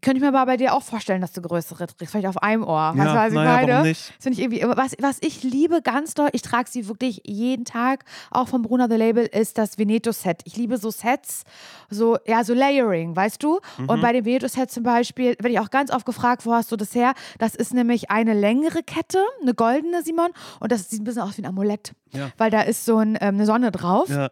[0.02, 2.12] Könnte ich mir aber bei dir auch vorstellen, dass du größere trägst.
[2.12, 2.92] Vielleicht auf einem Ohr.
[2.94, 3.72] Weißt Ja, du, was ich naja, meine?
[3.72, 4.12] warum nicht?
[4.18, 8.04] Das ich irgendwie, was, was ich liebe ganz doll, ich trage sie wirklich jeden Tag,
[8.30, 10.42] auch vom Bruna The Label, ist das Veneto-Set.
[10.44, 11.42] Ich liebe so Sets,
[11.90, 13.60] so, ja, so Layering, weißt du?
[13.78, 13.88] Mhm.
[13.88, 16.76] Und bei dem Veneto-Set zum Beispiel, werde ich auch ganz oft gefragt, wo hast du
[16.76, 17.14] das her?
[17.38, 20.30] Das ist nämlich eine längere Kette, eine goldene, Simon,
[20.60, 21.92] und das sieht ein bisschen aus wie ein Amulett.
[22.12, 22.30] Ja.
[22.38, 24.08] Weil da ist so ein, ähm, eine Sonne drauf.
[24.08, 24.30] Ja.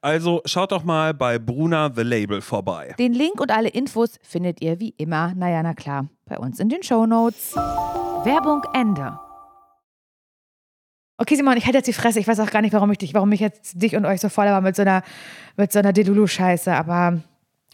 [0.00, 2.94] Also schaut doch mal bei Bruna The Label vorbei.
[2.98, 6.68] Den Link und alle Infos findet ihr wie immer, naja, na klar, bei uns in
[6.68, 7.54] den Shownotes.
[8.24, 9.18] Werbung Ende.
[11.18, 12.20] Okay, Simon, ich hätte jetzt die Fresse.
[12.20, 14.28] Ich weiß auch gar nicht, warum ich dich, warum ich jetzt dich und euch so
[14.28, 15.02] voll war mit so einer,
[15.56, 17.20] mit so einer Delulu-Scheiße, aber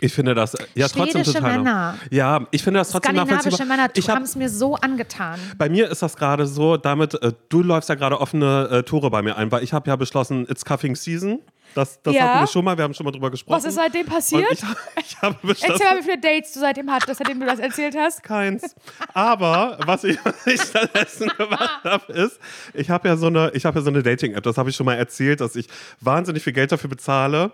[0.01, 1.59] Ich finde das ja trotzdem total.
[1.59, 1.95] Männer.
[2.13, 3.77] Ja, ich finde das trotzdem skandinavische nachvollziehbar.
[3.77, 5.41] Männer Ich hab- haben es mir so angetan.
[5.59, 9.11] Bei mir ist das gerade so, damit, äh, du läufst ja gerade offene äh, Tore
[9.11, 11.41] bei mir ein, weil ich habe ja beschlossen, it's cuffing season.
[11.75, 12.23] Das, das Ja.
[12.23, 13.57] hatten wir schon mal, wir haben schon mal drüber gesprochen.
[13.57, 14.51] Was ist seitem passiert?
[14.51, 14.65] Und ich,
[15.07, 17.97] ich habe beschlossen, Erzähl mal, wie viele Dates du seitdem hattest, seitdem du das erzählt
[17.97, 18.23] hast.
[18.23, 18.75] keins.
[19.15, 22.39] Aber was ich, was ich stattdessen gemacht habe, ist,
[22.75, 24.87] ich habe ja so eine, ich habe ja so eine Dating-App, das habe ich schon
[24.87, 25.67] mal erzählt, dass ich
[26.01, 27.53] wahnsinnig viel Geld dafür bezahle.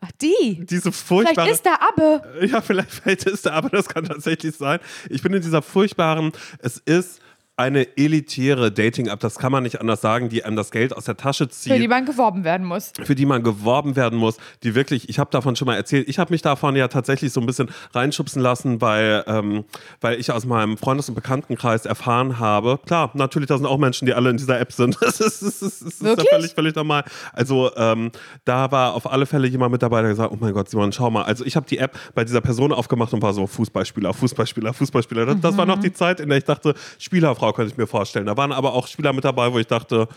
[0.00, 0.64] Ach, die.
[0.68, 1.50] Diese Vielleicht furchtbare.
[1.50, 2.22] ist da Abbe.
[2.46, 4.78] Ja, vielleicht, vielleicht ist er, aber das kann tatsächlich sein.
[5.08, 7.20] Ich bin in dieser furchtbaren, es ist
[7.56, 11.16] eine elitäre Dating-App, das kann man nicht anders sagen, die einem das Geld aus der
[11.16, 11.72] Tasche zieht.
[11.72, 12.92] Für die man geworben werden muss.
[13.00, 16.18] Für die man geworben werden muss, die wirklich, ich habe davon schon mal erzählt, ich
[16.18, 19.64] habe mich davon ja tatsächlich so ein bisschen reinschubsen lassen, weil, ähm,
[20.00, 24.06] weil ich aus meinem Freundes- und Bekanntenkreis erfahren habe, klar, natürlich, da sind auch Menschen,
[24.06, 24.98] die alle in dieser App sind.
[25.04, 27.04] Das ist, das ist, das ist ja völlig, völlig normal.
[27.32, 28.10] Also ähm,
[28.44, 31.10] da war auf alle Fälle jemand mit dabei, der gesagt, oh mein Gott, Simon, schau
[31.10, 31.22] mal.
[31.22, 35.26] Also ich habe die App bei dieser Person aufgemacht und war so Fußballspieler, Fußballspieler, Fußballspieler.
[35.26, 38.26] Das, das war noch die Zeit, in der ich dachte, Spielerfrau könnte ich mir vorstellen.
[38.26, 40.08] Da waren aber auch Spieler mit dabei, wo ich dachte,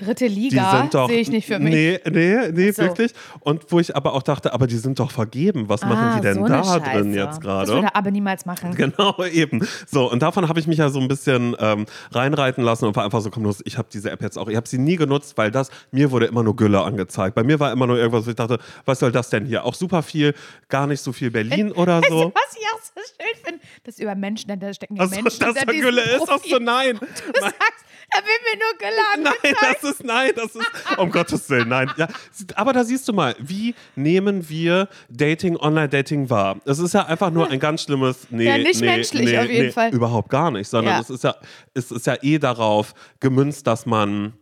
[0.00, 1.08] Dritte Liga sind doch.
[1.08, 1.72] sehe ich nicht für mich.
[1.72, 2.82] Nee, nee, nee, Ach so.
[2.82, 3.12] wirklich.
[3.40, 5.68] Und wo ich aber auch dachte, aber die sind doch vergeben.
[5.68, 7.08] Was machen Ah, die denn so da drin Scheiße.
[7.10, 7.72] jetzt Das gerade?
[7.72, 8.74] würde aber niemals machen.
[8.76, 9.66] Genau, eben.
[9.86, 13.04] So, und davon habe ich mich ja so ein bisschen ähm, reinreiten lassen und war
[13.04, 14.48] einfach so, komm los, ich habe diese App jetzt auch.
[14.48, 17.34] Ich habe sie nie genutzt, weil das, mir wurde immer nur Gülle angezeigt.
[17.34, 19.64] Bei mir war immer nur irgendwas, wo ich dachte, was soll das denn hier?
[19.64, 20.34] Auch super viel,
[20.68, 22.32] gar nicht so viel Berlin oder Weißt du, so.
[22.34, 23.60] was ich auch so schön finde?
[23.84, 26.98] Das über Menschen, da stecken Also, Menschen dass da Gülle ist, auch so nein.
[27.00, 29.82] Du sagst, da will mir nur Gülle Nein, angezeigt.
[29.82, 31.90] das ist, nein, das ist, um Gottes Willen, nein.
[31.96, 32.08] Ja,
[32.54, 36.56] aber da siehst du mal, wie nehmen wir Dating, Online-Dating wahr?
[36.64, 39.48] Es ist ja einfach nur ein ganz schlimmes, nee, Ja, nicht nee, menschlich nee, auf
[39.50, 39.92] jeden nee, Fall.
[39.92, 41.00] Überhaupt gar nicht, sondern Ja.
[41.00, 41.34] es ist ja,
[41.74, 44.32] es ist ja eh darauf gemünzt, dass man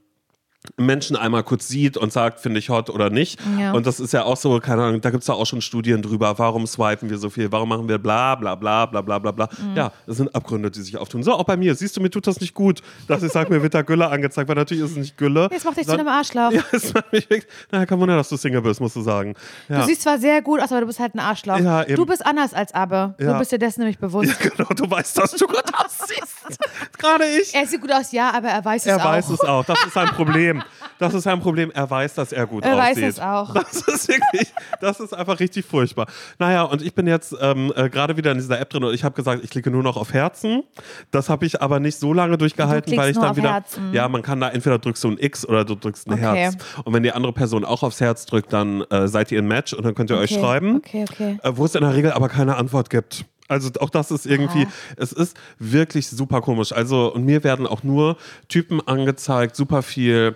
[0.77, 3.39] Menschen einmal kurz sieht und sagt, finde ich hot oder nicht.
[3.59, 3.73] Ja.
[3.73, 6.03] Und das ist ja auch so, keine Ahnung, da gibt es ja auch schon Studien
[6.03, 9.31] drüber, warum swipen wir so viel, warum machen wir bla bla bla bla bla bla
[9.33, 9.49] bla.
[9.59, 9.77] Mhm.
[9.77, 11.23] Ja, das sind Abgründe, die sich auftun.
[11.23, 13.63] So, auch bei mir, siehst du, mir tut das nicht gut, dass ich sage, mir
[13.63, 15.49] wird da Gülle angezeigt, weil natürlich ist es nicht Gülle.
[15.51, 16.53] Jetzt macht dich zu einem Arschloch.
[16.53, 19.35] Ja, es macht mich wirklich, naja, kein Wunder, dass du Single bist, musst du sagen.
[19.69, 19.81] Ja.
[19.81, 21.59] Du siehst zwar sehr gut aus, aber du bist halt ein Arschloch.
[21.59, 23.15] Ja, du bist anders als Abe.
[23.19, 23.33] Ja.
[23.33, 24.31] Du bist dir dessen nämlich bewusst.
[24.43, 26.59] ja, genau, du weißt, dass du gut aussiehst.
[26.99, 27.55] Gerade ich.
[27.55, 29.05] Er sieht gut aus, ja, aber er weiß es Er auch.
[29.05, 29.65] weiß es auch.
[29.65, 30.58] Das ist sein Problem.
[30.99, 31.71] Das ist sein Problem.
[31.73, 33.05] Er weiß, dass er gut Er weiß aussieht.
[33.05, 33.55] es auch.
[33.55, 36.07] Das ist wirklich, das ist einfach richtig furchtbar.
[36.39, 39.05] Naja, und ich bin jetzt ähm, äh, gerade wieder in dieser App drin und ich
[39.05, 40.65] habe gesagt, ich klicke nur noch auf Herzen.
[41.11, 43.53] Das habe ich aber nicht so lange durchgehalten, weil ich dann wieder.
[43.53, 43.93] Herzen.
[43.93, 46.23] Ja, man kann da entweder drückst du ein X oder du drückst ein Okay.
[46.23, 46.57] Herz.
[46.85, 49.73] Und wenn die andere Person auch aufs Herz drückt, dann äh, seid ihr ein Match
[49.73, 50.77] und dann könnt ihr euch Okay, schreiben.
[50.79, 51.39] okay, okay.
[51.43, 53.25] Äh, wo es in der Regel aber keine Antwort gibt.
[53.47, 54.73] Also auch das ist irgendwie, Aha.
[54.99, 56.73] es ist wirklich super komisch.
[56.73, 58.17] Also und mir werden auch nur
[58.49, 60.35] Typen angezeigt, super viel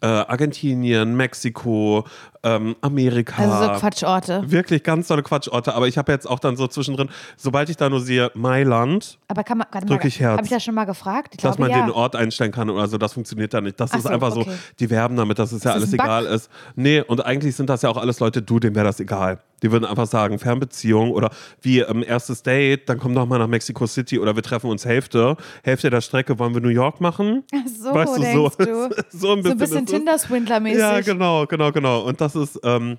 [0.00, 2.06] äh, Argentinien, Mexiko,
[2.46, 3.42] ähm, Amerika.
[3.42, 4.42] Also so Quatschorte.
[4.46, 5.74] Wirklich ganz tolle Quatschorte.
[5.74, 9.42] Aber ich habe jetzt auch dann so zwischendrin, sobald ich da nur sehe, Mailand, Aber
[9.42, 10.36] kann man, warte Drück mal, ich Herz.
[10.36, 11.34] habe ich das schon mal gefragt?
[11.34, 11.86] Ich dass glaube, man ja.
[11.86, 13.80] den Ort einstellen kann oder so, das funktioniert da nicht.
[13.80, 14.48] Das Ach ist so, einfach okay.
[14.48, 16.48] so, die werben damit, dass es ja das alles egal ist.
[16.76, 19.40] Nee, und eigentlich sind das ja auch alles Leute, du, dem wäre das egal.
[19.62, 21.30] Die würden einfach sagen, Fernbeziehung oder
[21.62, 24.84] wie ähm, erstes Date, dann komm doch mal nach Mexico City oder wir treffen uns
[24.84, 25.36] Hälfte.
[25.64, 27.42] Hälfte der Strecke wollen wir New York machen.
[27.54, 28.50] Ach so, weißt du, so,
[29.10, 29.86] so ein So bisschen, ein bisschen.
[29.86, 30.78] Tinder-Swindler-mäßig.
[30.78, 32.00] Ja, genau, genau, genau.
[32.02, 32.98] Und das ist ähm,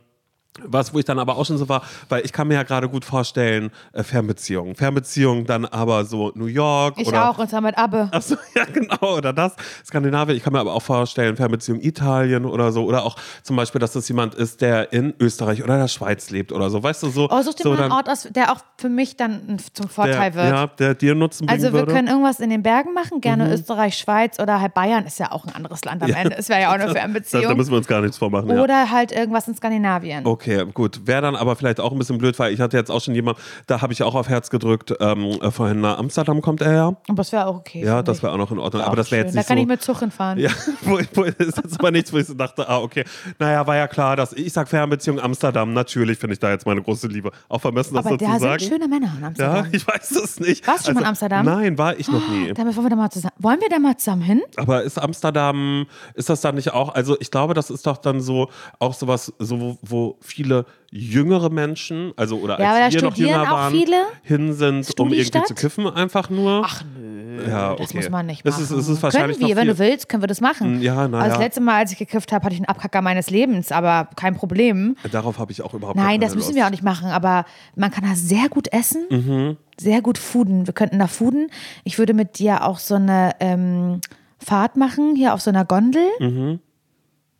[0.65, 2.89] was, wo ich dann aber auch schon so war, weil ich kann mir ja gerade
[2.89, 4.75] gut vorstellen, äh, Fernbeziehungen.
[4.75, 8.09] Fernbeziehungen dann aber so New York Ich oder auch, und zwar mit Abbe.
[8.11, 9.55] Achso, ja, genau, oder das.
[9.85, 12.85] Skandinavien, ich kann mir aber auch vorstellen, Fernbeziehung Italien oder so.
[12.85, 16.51] Oder auch zum Beispiel, dass das jemand ist, der in Österreich oder der Schweiz lebt
[16.51, 16.81] oder so.
[16.83, 17.29] Weißt du, so.
[17.29, 19.89] Oh, such dir so mal einen Ort aus, der auch für mich dann zum der,
[19.89, 20.49] Vorteil wird.
[20.49, 21.93] Ja, der dir Nutzen bringen Also wir würde.
[21.93, 23.51] können irgendwas in den Bergen machen, gerne Mhm.
[23.53, 26.35] Österreich, Schweiz oder halt Bayern ist ja auch ein anderes Land am Ende.
[26.37, 27.55] Es wäre ja auch eine da, da Fernbeziehung.
[27.57, 28.49] müssen wir uns gar nichts vormachen.
[28.49, 28.61] Ja.
[28.63, 30.25] Oder halt irgendwas in Skandinavien.
[30.25, 31.05] Okay, gut.
[31.05, 33.37] Wäre dann aber vielleicht auch ein bisschen blöd, weil ich hatte jetzt auch schon jemand,
[33.67, 36.87] da habe ich auch auf Herz gedrückt, ähm, äh, vorhin nach Amsterdam kommt er ja.
[37.07, 37.83] Und das wäre auch okay.
[37.83, 38.83] Ja, das wäre auch noch in Ordnung.
[38.83, 39.61] Aber das wäre jetzt Da nicht kann so.
[39.61, 40.39] ich mit Zug hinfahren.
[40.39, 40.49] Ja,
[40.83, 43.03] wo, wo, das ist jetzt aber nichts, wo ich so dachte, ah, okay.
[43.39, 46.81] Naja, war ja klar, dass ich sag Fernbeziehung Amsterdam, natürlich finde ich da jetzt meine
[46.81, 47.31] große Liebe.
[47.49, 49.67] Auch vermessen, das Aber da sind schöne Männer in ja, Amsterdam.
[49.71, 50.67] ich weiß es nicht.
[50.67, 51.45] Also, Warst du schon mal in Amsterdam?
[51.45, 52.53] Nein, war ich noch nie.
[52.53, 53.33] Damit wollen wir da mal zusammen.
[53.39, 54.41] Wollen wir da mal zusammen hin?
[54.55, 58.21] Aber ist Amsterdam, ist das dann nicht auch, also ich glaube, das ist doch dann
[58.21, 63.11] so, auch sowas, so, wo, wo viele jüngere Menschen, also oder Ja, als wir noch
[63.13, 63.95] studieren jünger auch waren, viele.
[64.21, 66.61] hin sind, um irgendwie zu kiffen einfach nur.
[66.63, 67.97] Ach nö, ja, das okay.
[67.97, 68.63] muss man nicht Es machen.
[68.63, 70.79] ist, es ist wahrscheinlich können wir, wenn du willst, können wir das machen.
[70.81, 73.29] Ja, na Also das letzte Mal, als ich gekifft habe, hatte ich einen Abkacker meines
[73.31, 74.95] Lebens, aber kein Problem.
[75.11, 76.55] Darauf habe ich auch überhaupt Nein, keine das müssen Lust.
[76.57, 77.45] wir auch nicht machen, aber
[77.75, 79.57] man kann da sehr gut essen, Mhm.
[79.79, 80.67] sehr gut fooden.
[80.67, 81.49] Wir könnten da fooden.
[81.83, 84.01] Ich würde mit dir auch so eine ähm,
[84.37, 86.05] Fahrt machen, hier auf so einer Gondel.
[86.19, 86.59] Mhm.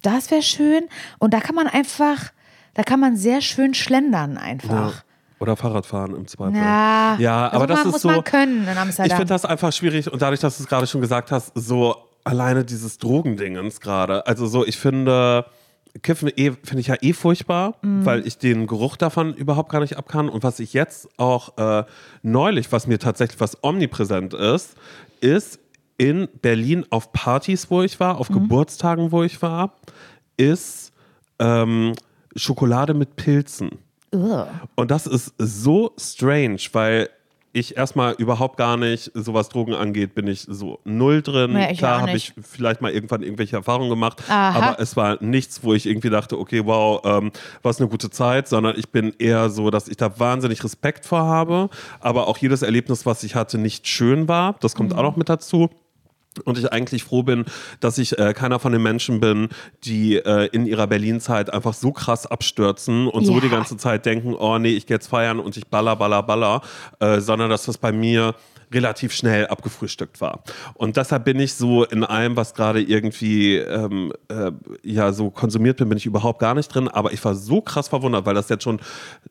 [0.02, 0.84] Das wäre schön.
[1.20, 2.32] Und da kann man einfach,
[2.78, 4.42] da kann man sehr schön schlendern Ja.
[4.42, 5.04] einfach.
[5.40, 6.56] Oder Fahrradfahren im Zweifel.
[6.58, 8.08] Ja, ja also aber das ist muss so.
[8.08, 9.06] man können in Amsterdam.
[9.12, 11.96] Ich finde das einfach schwierig und dadurch, dass du es gerade schon gesagt hast, so
[12.24, 14.26] alleine dieses Drogendingens gerade.
[14.26, 15.46] Also so, ich finde.
[16.04, 18.06] Kiffen eh, finde ich ja eh furchtbar, Mhm.
[18.06, 20.30] weil ich den Geruch davon überhaupt gar nicht abkann.
[20.30, 21.86] Und was ich jetzt auch äh,
[22.22, 24.76] neulich, was mir tatsächlich was omnipräsent ist,
[25.22, 25.60] ist
[25.98, 29.74] in Berlin auf Partys, wo ich war, auf Geburtstagen, wo ich war,
[30.36, 30.92] ist
[31.40, 31.94] ähm,
[32.38, 33.72] Schokolade mit Pilzen.
[34.14, 34.48] Ugh.
[34.76, 37.10] Und das ist so strange, weil
[37.54, 41.54] ich erstmal überhaupt gar nicht, so was Drogen angeht, bin ich so null drin.
[41.54, 44.52] Nee, ich Klar habe ich vielleicht mal irgendwann irgendwelche Erfahrungen gemacht, Aha.
[44.60, 47.32] aber es war nichts, wo ich irgendwie dachte, okay, wow, ähm,
[47.64, 51.24] was eine gute Zeit, sondern ich bin eher so, dass ich da wahnsinnig Respekt vor
[51.26, 51.70] habe,
[52.00, 54.56] aber auch jedes Erlebnis, was ich hatte, nicht schön war.
[54.60, 55.00] Das kommt Mhm.
[55.00, 55.70] auch noch mit dazu.
[56.46, 57.46] Und ich eigentlich froh bin,
[57.80, 59.50] dass ich äh, keiner von den Menschen bin,
[59.84, 63.42] die äh, in ihrer Berlin-Zeit einfach so krass abstürzen und so Ja.
[63.42, 66.62] die ganze Zeit denken, oh nee, ich gehe jetzt feiern und ich baller, baller, baller,
[67.00, 68.36] äh, sondern dass das bei mir
[68.70, 70.44] relativ schnell abgefrühstückt war.
[70.74, 74.52] Und deshalb bin ich so in allem, was gerade irgendwie ähm, äh,
[74.84, 76.90] ja so konsumiert bin, bin ich überhaupt gar nicht drin.
[76.90, 78.82] Aber ich war so krass verwundert, weil das jetzt schon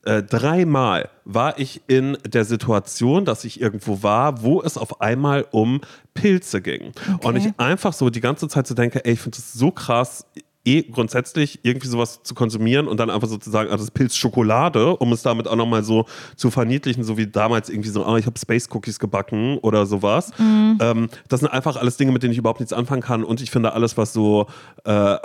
[0.06, 5.44] äh, dreimal war ich in der Situation, dass ich irgendwo war, wo es auf einmal
[5.50, 5.82] um
[6.16, 6.92] Pilze ging.
[7.22, 10.26] Und ich einfach so die ganze Zeit so denke, ey, ich finde das so krass
[10.66, 15.12] eh grundsätzlich irgendwie sowas zu konsumieren und dann einfach sozusagen, ah, das ist Pilzschokolade, um
[15.12, 18.38] es damit auch nochmal so zu verniedlichen, so wie damals irgendwie so, ah, ich habe
[18.38, 20.32] Space Cookies gebacken oder sowas.
[20.80, 23.50] Ähm, das sind einfach alles Dinge, mit denen ich überhaupt nichts anfangen kann und ich
[23.50, 24.46] finde alles, was so
[24.84, 25.16] äh,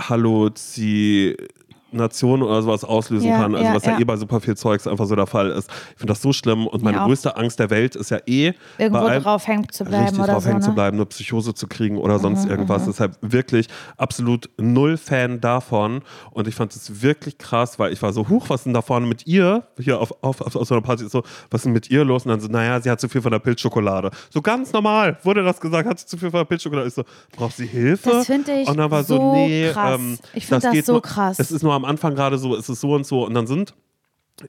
[1.91, 3.99] Halluzination oder sowas auslösen Ja, kann, also ja, was ja.
[3.99, 5.69] eh bei super viel Zeugs einfach so der Fall ist.
[5.93, 9.01] Ich finde das so schlimm und meine größte Angst der Welt ist ja eh Irgendwo
[9.01, 10.49] bei drauf hängen zu bleiben richtig oder drauf so.
[10.49, 10.75] hängen zu Ne?
[10.75, 12.85] bleiben, eine Psychose zu kriegen oder sonst irgendwas.
[12.85, 16.01] Deshalb wirklich absolut null Fan davon.
[16.31, 18.81] Und ich fand es wirklich krass, weil ich war so, huch, was ist denn da
[18.81, 19.63] vorne mit ihr?
[19.77, 22.25] Hier auf, auf, auf, auf so einer Party so, was ist denn mit ihr los?
[22.25, 24.11] Und dann so, naja, sie hat zu viel von der Pilzschokolade.
[24.29, 26.87] So ganz normal wurde das gesagt, hat sie zu viel von der Pilzschokolade.
[26.87, 27.03] Ich so,
[27.35, 28.09] braucht sie Hilfe?
[28.11, 29.99] Das finde ich Und dann war so, so nee, krass.
[29.99, 31.39] ähm, Ich find das geht so krass.
[31.39, 33.25] Es ist nur am Anfang gerade so, es ist so und so.
[33.25, 33.73] Und dann sind,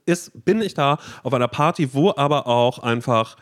[0.06, 3.36] ist, bin ich da auf einer Party, wo aber auch einfach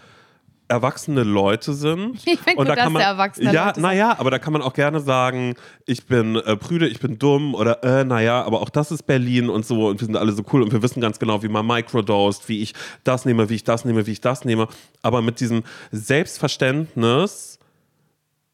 [0.70, 2.24] erwachsene Leute sind.
[2.30, 4.62] Ich find Und gut, dass man, da erwachsene ja, Leute naja, aber da kann man
[4.62, 8.70] auch gerne sagen, ich bin äh, prüde, ich bin dumm oder äh, naja, aber auch
[8.70, 11.18] das ist Berlin und so und wir sind alle so cool und wir wissen ganz
[11.18, 14.44] genau, wie man microdosed, wie ich das nehme, wie ich das nehme, wie ich das
[14.44, 14.68] nehme.
[15.02, 17.58] Aber mit diesem Selbstverständnis,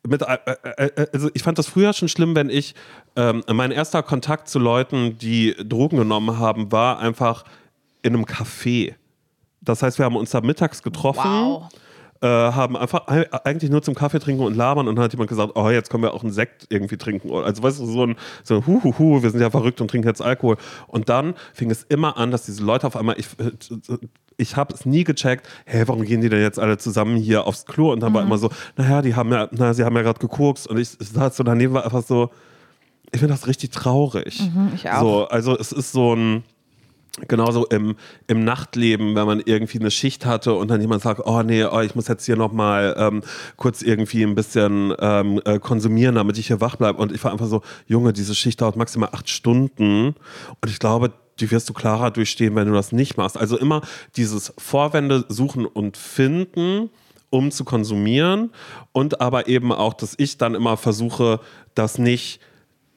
[0.09, 2.75] mit, äh, äh, äh, also ich fand das früher schon schlimm, wenn ich,
[3.17, 7.45] ähm, mein erster Kontakt zu Leuten, die Drogen genommen haben, war einfach
[8.03, 8.95] in einem Café.
[9.61, 11.69] Das heißt, wir haben uns da mittags getroffen Wow.
[12.23, 15.29] äh, haben einfach ei- eigentlich nur zum Kaffee trinken und labern und dann hat jemand
[15.29, 17.31] gesagt, oh, jetzt können wir auch einen Sekt irgendwie trinken.
[17.33, 19.89] Also weißt du, so ein, so ein hu, hu, hu, wir sind ja verrückt und
[19.91, 20.57] trinken jetzt Alkohol.
[20.87, 23.27] Und dann fing es immer an, dass diese Leute auf einmal, ich,
[24.37, 27.65] ich habe es nie gecheckt, hä, warum gehen die denn jetzt alle zusammen hier aufs
[27.65, 27.93] Klo?
[27.93, 30.67] Und dann war immer so, naja, die haben ja, na, sie haben ja gerade gekokst
[30.67, 32.31] und ich, ich saß so daneben, war einfach so,
[33.13, 34.43] ich finde das richtig traurig.
[34.75, 35.01] ich auch.
[35.01, 36.43] So, also es ist so ein,
[37.29, 37.97] genauso im,
[38.27, 41.81] im Nachtleben, wenn man irgendwie eine Schicht hatte und dann jemand sagt, oh nee, oh,
[41.81, 43.23] ich muss jetzt hier nochmal ähm,
[43.57, 47.01] kurz irgendwie ein bisschen ähm, äh, konsumieren, damit ich hier wach bleibe.
[47.01, 51.13] Und ich war einfach so, Junge, diese Schicht dauert maximal acht Stunden und ich glaube,
[51.41, 53.37] die wirst du klarer durchstehen, wenn du das nicht machst.
[53.37, 53.83] Also immer
[54.17, 56.91] dieses Vorwände suchen und finden,
[57.31, 58.51] um zu konsumieren
[58.93, 61.41] und aber eben auch, dass ich dann immer versuche,
[61.75, 62.41] das nicht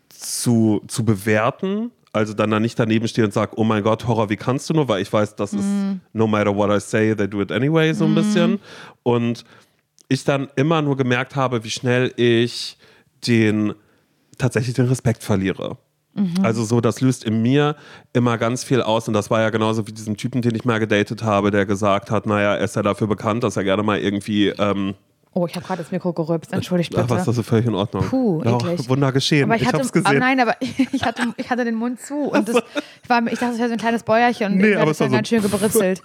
[0.10, 1.92] zu, zu bewerten.
[2.12, 4.74] Also dann da nicht daneben stehe und sage, oh mein Gott, Horror, wie kannst du
[4.74, 4.88] nur?
[4.88, 5.68] Weil ich weiß, das ist
[6.14, 8.60] no matter what I say, they do it anyway, so ein bisschen.
[9.04, 9.46] Und
[10.08, 12.78] ich dann immer nur gemerkt habe, wie schnell ich
[13.28, 13.74] den
[14.40, 15.78] tatsächlich den Respekt verliere.
[16.44, 17.76] Also so, das löst in mir
[18.14, 19.08] immer ganz viel aus.
[19.08, 22.12] Und das war ja genauso wie diesem Typen, den ich mal gedatet habe, der gesagt
[22.12, 24.96] hat, naja, er ist ja dafür bekannt, dass er gerne mal irgendwie, ähm,
[25.32, 26.52] Oh, ich habe gerade das Mikro gerülpst.
[26.54, 27.12] Entschuldigt ach, bitte.
[27.12, 28.04] was, das ist völlig in Ordnung.
[28.04, 28.90] Puh, ja, eklig.
[28.90, 29.44] Wunder geschehen.
[29.44, 30.08] aber ich, ich hatte, hab's gesehen.
[30.08, 30.56] Ah, nein, aber
[30.92, 32.58] ich hatte, ich hatte den Mund zu und das,
[33.04, 34.94] ich, war, ich dachte, es wäre so ein kleines Bäuerchen und Nee, es war dann
[34.96, 36.02] so- ganz schön geberitzelt.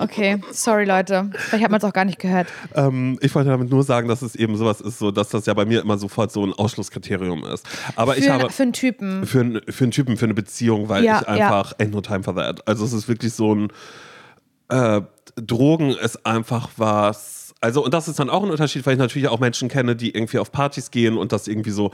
[0.00, 1.28] Okay, sorry Leute.
[1.34, 2.46] Vielleicht hat man es auch gar nicht gehört.
[2.76, 5.54] Ähm, ich wollte damit nur sagen, dass es eben sowas ist, so dass das ja
[5.54, 7.66] bei mir immer sofort so ein Ausschlusskriterium ist.
[7.96, 9.26] Aber ich Für, habe für einen Typen.
[9.26, 12.22] für, einen- für einen Typen, für eine Beziehung, weil Ja, ich einfach ain't no time
[12.22, 12.66] for that.
[12.68, 13.72] Also es ist wirklich so ein
[14.68, 15.00] äh,
[15.34, 17.37] Drogen ist einfach was.
[17.60, 20.14] Also und das ist dann auch ein Unterschied, weil ich natürlich auch Menschen kenne, die
[20.14, 21.90] irgendwie auf Partys gehen und das irgendwie so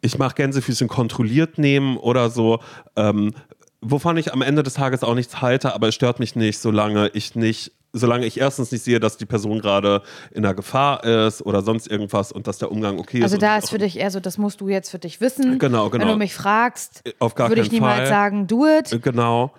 [0.00, 2.60] ich mache Gänsefüßchen kontrolliert nehmen oder so.
[2.96, 3.32] Ähm,
[3.80, 7.08] wovon ich am Ende des Tages auch nichts halte, aber es stört mich nicht, solange
[7.14, 11.42] ich nicht, solange ich erstens nicht sehe, dass die Person gerade in der Gefahr ist
[11.42, 13.24] oder sonst irgendwas und dass der Umgang okay ist.
[13.24, 15.58] Also da ist für dich eher so, das musst du jetzt für dich wissen.
[15.58, 16.12] Genau, Wenn genau.
[16.12, 18.08] du mich fragst, würde ich niemals Fall.
[18.08, 19.02] sagen, do it.
[19.02, 19.52] Genau.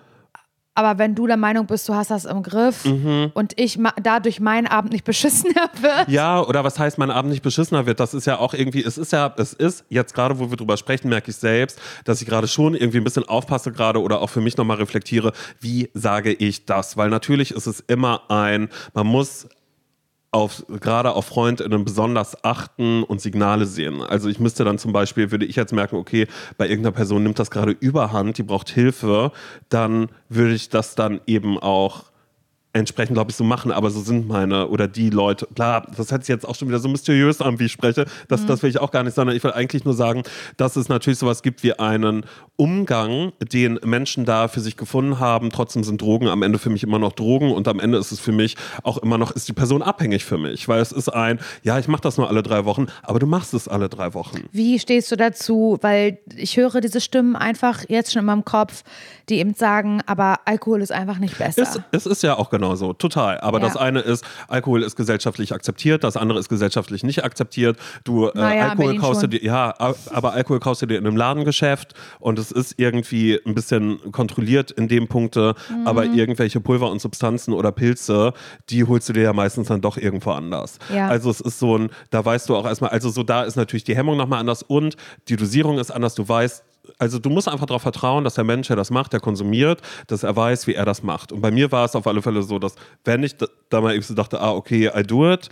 [0.74, 3.30] Aber wenn du der Meinung bist, du hast das im Griff Mhm.
[3.34, 7.42] und ich dadurch mein Abend nicht beschissener wird, Ja, oder was heißt, mein Abend nicht
[7.42, 8.00] beschissener wird?
[8.00, 10.76] Das ist ja auch irgendwie, es ist ja, es ist jetzt gerade, wo wir drüber
[10.76, 14.30] sprechen, merke ich selbst, dass ich gerade schon irgendwie ein bisschen aufpasse gerade oder auch
[14.30, 16.96] für mich nochmal reflektiere, wie sage ich das?
[16.96, 19.46] Weil natürlich ist es immer ein, man muss
[20.34, 24.02] auf, gerade auf FreundInnen besonders achten und Signale sehen.
[24.02, 26.26] Also ich müsste dann zum Beispiel, würde ich jetzt merken, okay,
[26.58, 29.30] bei irgendeiner Person nimmt das gerade überhand, die braucht Hilfe,
[29.68, 32.06] dann würde ich das dann eben auch
[32.74, 35.46] entsprechend, glaube ich, so machen, aber so sind meine oder die Leute.
[35.54, 38.04] Klar, das hört sich jetzt auch schon wieder so mysteriös an, wie ich spreche.
[38.28, 38.46] Das, mhm.
[38.48, 40.24] das will ich auch gar nicht, sondern ich will eigentlich nur sagen,
[40.56, 45.50] dass es natürlich sowas gibt wie einen Umgang, den Menschen da für sich gefunden haben.
[45.50, 48.18] Trotzdem sind Drogen am Ende für mich immer noch Drogen und am Ende ist es
[48.18, 51.38] für mich auch immer noch, ist die Person abhängig für mich, weil es ist ein,
[51.62, 54.44] ja, ich mache das nur alle drei Wochen, aber du machst es alle drei Wochen.
[54.50, 55.78] Wie stehst du dazu?
[55.80, 58.82] Weil ich höre diese Stimmen einfach jetzt schon in meinem Kopf,
[59.28, 61.62] die eben sagen, aber Alkohol ist einfach nicht besser.
[61.62, 63.40] Es, es ist ja auch genauso, total.
[63.40, 63.66] Aber ja.
[63.66, 67.78] das eine ist, Alkohol ist gesellschaftlich akzeptiert, das andere ist gesellschaftlich nicht akzeptiert.
[68.04, 71.16] Du äh, naja, Alkohol kaufst du dir, ja, aber Alkohol kaufst du dir in einem
[71.16, 75.86] Ladengeschäft und es ist irgendwie ein bisschen kontrolliert in dem Punkte, mhm.
[75.86, 78.32] aber irgendwelche Pulver und Substanzen oder Pilze,
[78.70, 80.78] die holst du dir ja meistens dann doch irgendwo anders.
[80.94, 81.08] Ja.
[81.08, 83.84] Also es ist so ein, da weißt du auch erstmal, also so da ist natürlich
[83.84, 84.96] die Hemmung nochmal anders und
[85.28, 86.14] die Dosierung ist anders.
[86.14, 86.62] Du weißt,
[86.98, 90.22] also du musst einfach darauf vertrauen, dass der Mensch, der das macht, der konsumiert, dass
[90.22, 91.32] er weiß, wie er das macht.
[91.32, 93.36] Und bei mir war es auf alle Fälle so, dass wenn ich
[93.68, 95.48] da mal eben so dachte, ah, okay, I do it,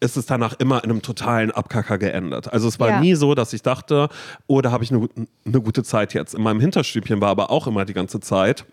[0.00, 2.50] ist es danach immer in einem totalen Abkacker geendet.
[2.52, 3.00] Also es war ja.
[3.00, 4.08] nie so, dass ich dachte,
[4.46, 5.08] oh, da habe ich eine,
[5.44, 6.34] eine gute Zeit jetzt.
[6.34, 8.64] In meinem Hinterstübchen war aber auch immer die ganze Zeit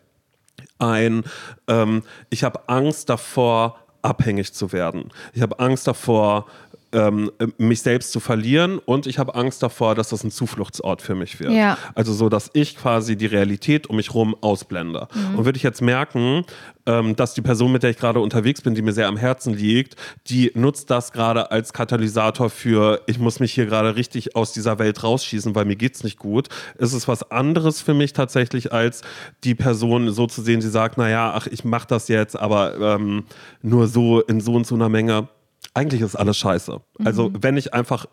[0.80, 1.24] ein,
[1.68, 5.12] ähm, ich habe Angst davor, abhängig zu werden.
[5.34, 6.46] Ich habe Angst davor,
[6.92, 11.16] ähm, mich selbst zu verlieren und ich habe Angst davor, dass das ein Zufluchtsort für
[11.16, 11.52] mich wird.
[11.52, 11.78] Ja.
[11.96, 15.08] Also so, dass ich quasi die Realität um mich herum ausblende.
[15.14, 15.40] Mhm.
[15.40, 16.46] Und würde ich jetzt merken,
[16.86, 19.54] ähm, dass die Person, mit der ich gerade unterwegs bin, die mir sehr am Herzen
[19.54, 19.96] liegt,
[20.28, 24.80] die nutzt das gerade als Katalysator für, ich muss mich hier gerade richtig aus dieser
[24.80, 26.48] Welt rausschießen, weil mir geht's nicht gut.
[26.78, 29.02] Ist es was anderes für mich tatsächlich, als
[29.44, 33.26] die Person so zu sehen, die sagt, naja, ach, ich mache das jetzt, aber ähm,
[33.62, 35.28] nur so in so und so einer Menge
[35.78, 36.82] eigentlich ist alles scheiße.
[37.04, 37.44] Also, mhm.
[37.44, 38.08] wenn ich einfach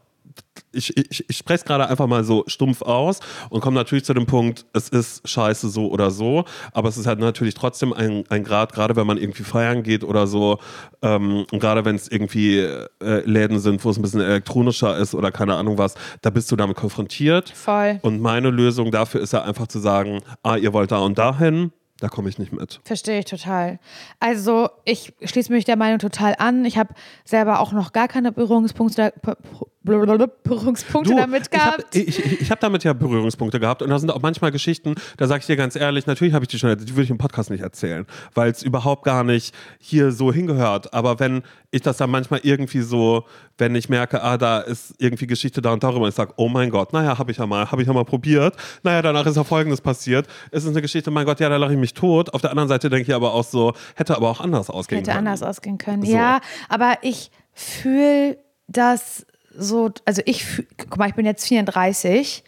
[0.72, 4.14] ich, ich, ich spreche es gerade einfach mal so stumpf aus und komme natürlich zu
[4.14, 8.24] dem Punkt, es ist scheiße so oder so, aber es ist halt natürlich trotzdem ein,
[8.28, 10.58] ein Grad, gerade wenn man irgendwie feiern geht oder so,
[11.02, 12.88] ähm, gerade wenn es irgendwie äh,
[13.24, 16.56] Läden sind, wo es ein bisschen elektronischer ist oder keine Ahnung was, da bist du
[16.56, 17.50] damit konfrontiert.
[17.50, 18.00] Voll.
[18.02, 21.72] Und meine Lösung dafür ist ja einfach zu sagen, ah, ihr wollt da und dahin,
[22.04, 22.80] da komme ich nicht mit.
[22.84, 23.78] Verstehe ich total.
[24.20, 26.62] Also ich schließe mich der Meinung total an.
[26.66, 26.92] Ich habe
[27.24, 29.14] selber auch noch gar keine Berührungspunkte,
[29.84, 31.94] Berührungspunkte du, damit gehabt.
[31.94, 34.94] Ich habe ich, ich hab damit ja Berührungspunkte gehabt und da sind auch manchmal Geschichten,
[35.18, 37.18] da sage ich dir ganz ehrlich, natürlich habe ich die schon, die würde ich im
[37.18, 40.94] Podcast nicht erzählen, weil es überhaupt gar nicht hier so hingehört.
[40.94, 43.24] Aber wenn ich das dann manchmal irgendwie so,
[43.58, 46.70] wenn ich merke, ah, da ist irgendwie Geschichte da und darüber, ich sage, oh mein
[46.70, 48.56] Gott, naja, habe ich ja mal, habe ich ja mal probiert.
[48.82, 50.26] Naja, danach ist ja Folgendes passiert.
[50.50, 52.32] Es ist eine Geschichte, mein Gott, ja, da lache ich mich tot.
[52.32, 55.10] Auf der anderen Seite denke ich aber auch so, hätte aber auch anders ausgehen hätte
[55.10, 55.26] können.
[55.26, 56.12] Hätte anders ausgehen können, so.
[56.12, 56.40] ja.
[56.68, 60.44] Aber ich fühle das so, also ich,
[60.76, 62.44] guck mal, ich bin jetzt 34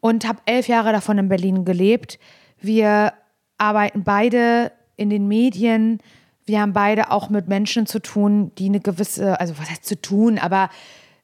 [0.00, 2.18] und habe elf Jahre davon in Berlin gelebt.
[2.60, 3.12] Wir
[3.58, 6.00] arbeiten beide in den Medien.
[6.44, 10.00] Wir haben beide auch mit Menschen zu tun, die eine gewisse, also was heißt zu
[10.00, 10.70] tun, aber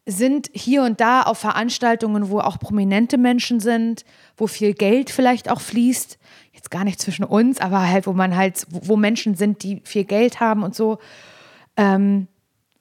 [0.06, 4.04] sind hier und da auf Veranstaltungen, wo auch prominente Menschen sind,
[4.38, 6.18] wo viel Geld vielleicht auch fließt.
[6.52, 10.04] Jetzt gar nicht zwischen uns, aber halt, wo man halt, wo Menschen sind, die viel
[10.04, 10.98] Geld haben und so.
[11.76, 12.26] Ähm,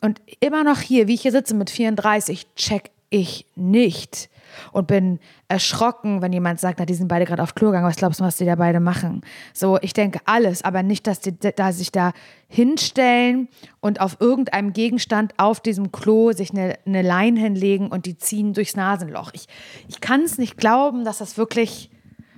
[0.02, 4.30] und immer noch hier, wie ich hier sitze mit 34, check ich nicht
[4.72, 7.96] und bin erschrocken, wenn jemand sagt, na, die sind beide gerade auf Klo gegangen, was
[7.96, 9.22] glaubst du, was die da beide machen?
[9.54, 12.14] So, ich denke alles, aber nicht, dass die da sich da
[12.48, 13.48] hinstellen
[13.80, 18.54] und auf irgendeinem Gegenstand auf diesem Klo sich eine, eine Leine hinlegen und die ziehen
[18.54, 19.32] durchs Nasenloch.
[19.34, 19.48] Ich,
[19.88, 21.90] ich kann es nicht glauben, dass das wirklich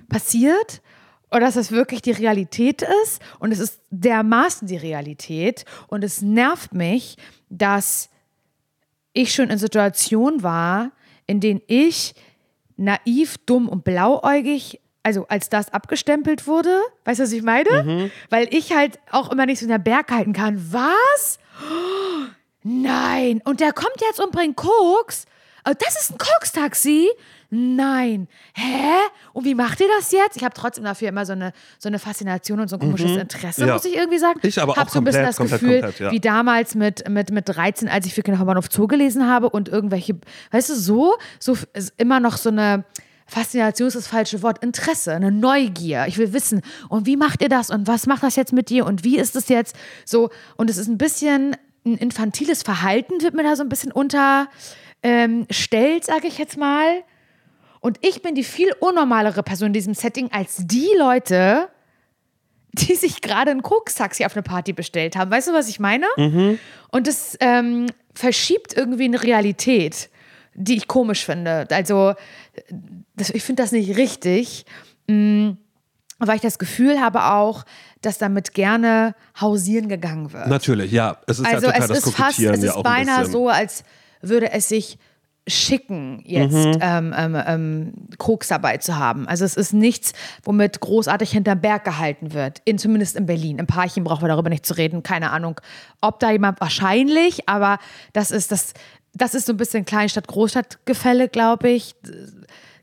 [0.08, 0.82] passiert
[1.30, 6.22] oder dass es wirklich die Realität ist und es ist dermaßen die Realität und es
[6.22, 7.16] nervt mich,
[7.48, 8.10] dass
[9.12, 10.92] ich schon in Situationen war,
[11.26, 12.14] in denen ich
[12.76, 17.82] naiv, dumm und blauäugig, also als das abgestempelt wurde, weißt du, was ich meine?
[17.82, 18.10] Mhm.
[18.30, 20.72] Weil ich halt auch immer nicht so in der Berg halten kann.
[20.72, 21.38] Was?
[21.62, 22.26] Oh,
[22.62, 23.40] nein.
[23.44, 25.26] Und der kommt jetzt und bringt Koks.
[25.68, 27.08] Oh, das ist ein Koks-Taxi
[27.50, 28.98] nein, hä?
[29.32, 30.36] Und wie macht ihr das jetzt?
[30.36, 33.18] Ich habe trotzdem dafür immer so eine, so eine Faszination und so ein komisches mhm.
[33.18, 33.74] Interesse, ja.
[33.74, 34.40] muss ich irgendwie sagen.
[34.42, 36.12] Ich aber habe so ein bisschen das komplett, Gefühl, komplett, ja.
[36.12, 40.16] wie damals mit, mit, mit 13, als ich für Kinderbahnhof Zoo gelesen habe und irgendwelche,
[40.52, 41.56] weißt du, so, so
[41.96, 42.84] immer noch so eine.
[43.26, 46.06] Faszination ist das falsche Wort, Interesse, eine Neugier.
[46.08, 48.84] Ich will wissen, und wie macht ihr das und was macht das jetzt mit dir
[48.84, 50.30] und wie ist es jetzt so?
[50.56, 54.48] Und es ist ein bisschen ein infantiles Verhalten, wird mir da so ein bisschen unterstellt,
[55.04, 55.46] ähm,
[56.02, 57.04] sage ich jetzt mal.
[57.80, 61.68] Und ich bin die viel unnormalere Person in diesem Setting als die Leute,
[62.72, 65.30] die sich gerade ein Koks-Taxi auf eine Party bestellt haben.
[65.30, 66.06] Weißt du, was ich meine?
[66.16, 66.58] Mhm.
[66.90, 70.10] Und das ähm, verschiebt irgendwie eine Realität,
[70.54, 71.66] die ich komisch finde.
[71.70, 72.14] Also,
[73.16, 74.66] das, ich finde das nicht richtig.
[75.08, 75.52] Mm,
[76.20, 77.64] weil ich das Gefühl habe auch,
[78.02, 80.48] dass damit gerne hausieren gegangen wird.
[80.48, 81.18] Natürlich, ja.
[81.26, 83.48] Es ist also ja total es das ist fast, es ja ist ein beinahe so,
[83.48, 83.84] als
[84.20, 84.98] würde es sich
[85.48, 86.78] schicken, jetzt Mhm.
[86.80, 89.26] ähm, ähm, ähm, Koks dabei zu haben.
[89.26, 90.12] Also es ist nichts,
[90.44, 92.60] womit großartig hinterm Berg gehalten wird.
[92.64, 93.58] In, zumindest in Berlin.
[93.58, 95.02] Im Parchim brauchen wir darüber nicht zu reden.
[95.02, 95.60] Keine Ahnung,
[96.00, 97.78] ob da jemand wahrscheinlich, aber
[98.12, 98.74] das ist das,
[99.14, 101.94] das ist so ein bisschen Kleinstadt-Großstadt-Gefälle, glaube ich.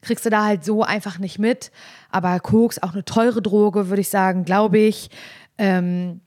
[0.01, 1.71] Kriegst du da halt so einfach nicht mit.
[2.09, 5.09] Aber Koks, auch eine teure Droge, würde ich sagen, glaube ich.
[5.57, 6.21] Ähm,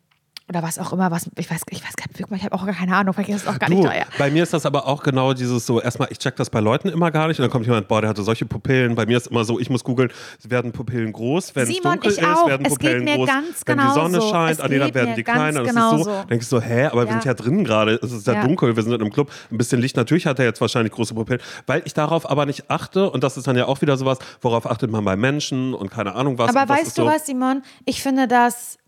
[0.51, 1.93] oder was auch immer, was, ich weiß, ich weiß,
[2.35, 4.05] ich habe auch gar keine Ahnung, vielleicht ist es auch gar nicht Du, teuer.
[4.19, 6.89] bei mir ist das aber auch genau dieses so, erstmal, ich check das bei Leuten
[6.89, 8.97] immer gar nicht und dann kommt jemand, boah, der hatte solche Pupillen.
[8.97, 10.11] Bei mir ist immer so, ich muss googeln,
[10.43, 12.49] werden Pupillen groß, wenn es Simon, dunkel ich ist, auch.
[12.49, 14.31] werden Es Pupillen groß, ganz wenn die Sonne genauso.
[14.31, 15.63] scheint, Es dann geht werden die kleiner.
[15.63, 16.11] Das ist so, genauso.
[16.29, 17.13] denke ich so, hä, aber wir Ja.
[17.13, 18.43] sind ja drin gerade, es ist ja, Ja.
[18.43, 21.15] dunkel, wir sind in einem Club, ein bisschen Licht, natürlich hat er jetzt wahrscheinlich große
[21.15, 24.19] Pupillen, weil ich darauf aber nicht achte und das ist dann ja auch wieder sowas,
[24.41, 26.55] worauf achtet man bei Menschen und keine Ahnung was.
[26.55, 27.63] Aber weißt du so, was, Simon?
[27.85, 28.79] Ich finde das,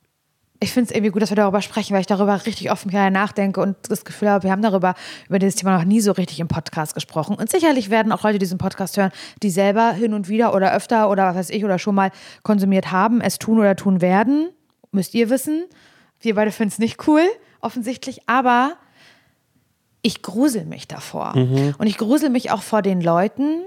[0.63, 3.11] ich finde es irgendwie gut, dass wir darüber sprechen, weil ich darüber richtig offen gerne
[3.11, 4.95] nachdenke und das Gefühl habe, wir haben darüber,
[5.29, 7.35] über dieses Thema noch nie so richtig im Podcast gesprochen.
[7.35, 9.11] Und sicherlich werden auch Leute diesen Podcast hören,
[9.43, 12.11] die selber hin und wieder oder öfter oder was weiß ich oder schon mal
[12.43, 14.51] konsumiert haben, es tun oder tun werden.
[14.93, 15.65] Müsst ihr wissen.
[16.21, 17.23] Wir beide finden es nicht cool,
[17.61, 18.75] offensichtlich, aber
[20.03, 21.35] ich grusel mich davor.
[21.79, 23.63] Und ich grusel mich auch vor den Leuten.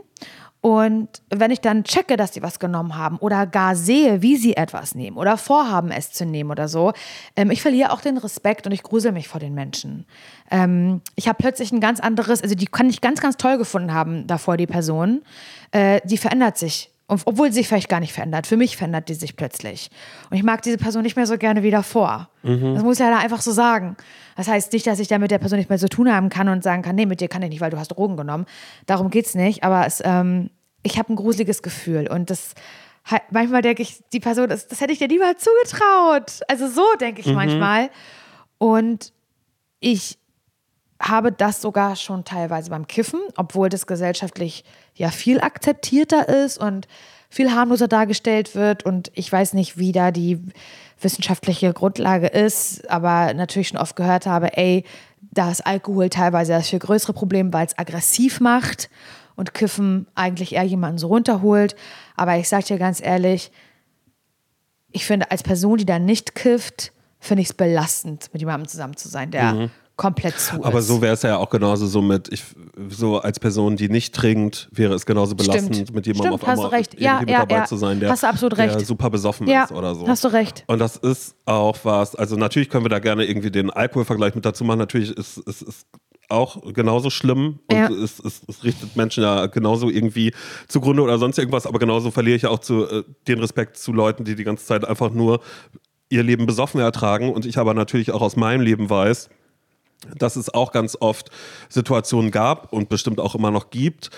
[0.65, 4.57] Und wenn ich dann checke, dass die was genommen haben oder gar sehe, wie sie
[4.57, 6.91] etwas nehmen oder vorhaben, es zu nehmen oder so,
[7.35, 10.07] ähm, ich verliere auch den Respekt und ich grusel mich vor den Menschen.
[10.49, 13.93] Ähm, ich habe plötzlich ein ganz anderes, also die kann ich ganz, ganz toll gefunden
[13.93, 15.21] haben davor, die Person.
[15.69, 16.89] Äh, die verändert sich.
[17.07, 18.47] Und, obwohl sie sich vielleicht gar nicht verändert.
[18.47, 19.91] Für mich verändert die sich plötzlich.
[20.31, 22.29] Und ich mag diese Person nicht mehr so gerne wie davor.
[22.73, 23.95] Das muss ich leider einfach so sagen.
[24.35, 26.49] Das heißt nicht, dass ich da mit der Person nicht mehr zu tun haben kann
[26.49, 28.45] und sagen kann, nee, mit dir kann ich nicht, weil du hast Drogen genommen.
[28.87, 29.63] Darum geht's nicht.
[29.63, 30.49] Aber es, ähm,
[30.81, 32.07] ich habe ein gruseliges Gefühl.
[32.07, 32.55] Und das
[33.29, 36.41] manchmal denke ich, die Person, das, das hätte ich dir niemals zugetraut.
[36.47, 37.89] Also so denke ich manchmal.
[38.57, 39.13] Und
[39.79, 40.17] ich
[41.01, 44.63] habe das sogar schon teilweise beim Kiffen, obwohl das gesellschaftlich
[44.95, 46.87] ja viel akzeptierter ist und
[47.29, 48.83] viel harmloser dargestellt wird.
[48.83, 50.41] Und ich weiß nicht, wie da die
[51.01, 54.85] wissenschaftliche Grundlage ist, aber natürlich schon oft gehört habe, ey,
[55.19, 58.89] da ist Alkohol teilweise das viel größere Problem, weil es aggressiv macht
[59.35, 61.75] und Kiffen eigentlich eher jemanden so runterholt.
[62.15, 63.51] Aber ich sage dir ganz ehrlich,
[64.91, 68.95] ich finde, als Person, die da nicht kifft, finde ich es belastend, mit jemandem zusammen
[68.95, 70.63] zu sein, der komplett zu.
[70.63, 70.87] Aber ist.
[70.87, 72.43] so wäre es ja auch genauso so mit, ich,
[72.89, 75.93] so als Person, die nicht trinkt, wäre es genauso belastend, Stimmt.
[75.93, 76.99] mit jemandem Stimmt, auf hast einmal du recht.
[76.99, 77.65] Ja, irgendwie ja, mit dabei ja.
[77.65, 80.07] zu sein, der, der super besoffen ist oder so.
[80.07, 80.63] hast du recht.
[80.67, 84.45] Und das ist auch was, also natürlich können wir da gerne irgendwie den Alkoholvergleich mit
[84.45, 84.79] dazu machen.
[84.79, 85.87] Natürlich ist es ist
[86.29, 87.87] auch genauso schlimm und Ja.
[87.87, 90.33] es, es, es richtet Menschen ja genauso irgendwie
[90.67, 93.93] zugrunde oder sonst irgendwas, aber genauso verliere ich ja auch zu, äh, den Respekt zu
[93.93, 95.41] Leuten, die die ganze Zeit einfach nur
[96.09, 99.29] ihr Leben besoffen ertragen und ich aber natürlich auch aus meinem Leben weiß,
[100.17, 101.29] dass es auch ganz oft
[101.69, 104.09] Situationen gab und bestimmt auch immer noch gibt,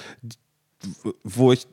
[1.23, 1.67] wo ich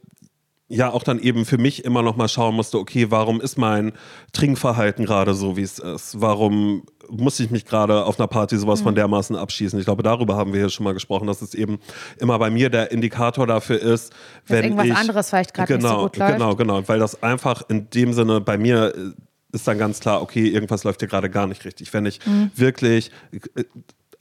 [0.68, 3.92] ja auch dann eben für mich immer noch mal schauen musste, okay, warum ist mein
[4.32, 6.20] Trinkverhalten gerade so, wie es ist?
[6.20, 8.84] Warum muss ich mich gerade auf einer Party sowas Mhm.
[8.84, 9.78] von dermaßen abschießen?
[9.78, 11.78] Ich glaube, darüber haben wir hier schon mal gesprochen, dass es eben
[12.18, 14.12] immer bei mir der Indikator dafür ist,
[14.46, 16.32] wenn irgendwas ich anderes vielleicht gerade nicht so genau, gut läuft.
[16.32, 19.10] Genau, genau, weil das einfach in dem Sinne bei mir äh,
[19.52, 21.92] ist dann ganz klar, okay, irgendwas läuft hier gerade gar nicht richtig.
[21.92, 22.50] Wenn ich Mhm.
[22.56, 23.10] wirklich
[23.54, 23.64] äh,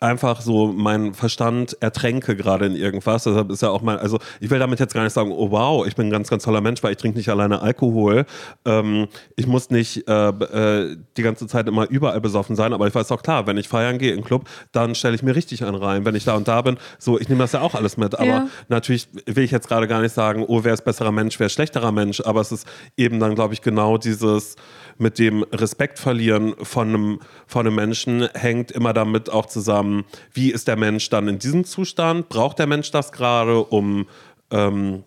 [0.03, 3.23] einfach so meinen Verstand ertränke gerade in irgendwas.
[3.23, 5.87] Deshalb ist ja auch mein, also ich will damit jetzt gar nicht sagen, oh wow,
[5.87, 8.25] ich bin ein ganz, ganz toller Mensch, weil ich trinke nicht alleine Alkohol.
[8.65, 12.93] Ähm, ich muss nicht äh, äh, die ganze Zeit immer überall besoffen sein, aber ich
[12.93, 15.75] weiß auch klar, wenn ich feiern gehe im Club, dann stelle ich mir richtig einen
[15.75, 16.05] rein.
[16.05, 18.15] Wenn ich da und da bin, so, ich nehme das ja auch alles mit.
[18.15, 18.47] Aber Ja.
[18.67, 21.53] natürlich will ich jetzt gerade gar nicht sagen, oh, wer ist besserer Mensch, wer ist
[21.53, 24.57] schlechterer Mensch, aber es ist eben dann, glaube ich, genau dieses
[24.97, 29.92] mit dem Respekt verlieren von einem, von einem Menschen hängt immer damit auch zusammen,
[30.33, 32.29] wie ist der Mensch dann in diesem Zustand?
[32.29, 34.07] Braucht der Mensch das gerade, um
[34.51, 35.03] ähm,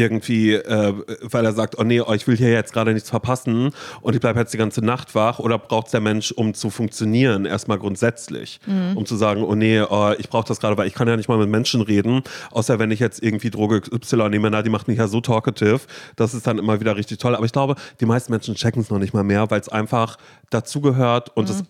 [0.00, 3.70] irgendwie, äh, weil er sagt, oh nee, oh, ich will hier jetzt gerade nichts verpassen
[4.00, 5.38] und ich bleibe jetzt die ganze Nacht wach?
[5.38, 8.60] Oder braucht es der Mensch, um zu funktionieren, erstmal grundsätzlich,
[8.94, 11.28] um zu sagen, oh nee, oh, ich brauche das gerade, weil ich kann ja nicht
[11.28, 14.88] mal mit Menschen reden, außer wenn ich jetzt irgendwie Droge Y nehme, na, die macht
[14.88, 15.80] mich ja so talkative,
[16.16, 18.90] das ist dann immer wieder richtig toll, aber ich glaube, die meisten Menschen checken es
[18.90, 20.16] noch nicht mal mehr, weil es einfach
[20.50, 21.64] dazugehört und es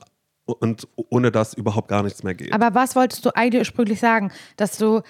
[0.55, 2.53] und ohne das überhaupt gar nichts mehr geht.
[2.53, 4.33] Aber was wolltest du eigentlich ursprünglich sagen?
[4.57, 5.03] Dass du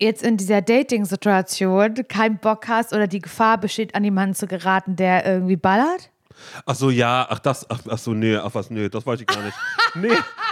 [0.00, 4.96] jetzt in dieser Dating-Situation keinen Bock hast oder die Gefahr besteht, an jemanden zu geraten,
[4.96, 6.10] der irgendwie ballert?
[6.66, 9.26] Ach so, ja, ach das, ach, ach so, nee, ach was, nee, das wollte ich
[9.26, 9.56] gar nicht.
[9.94, 10.08] nee,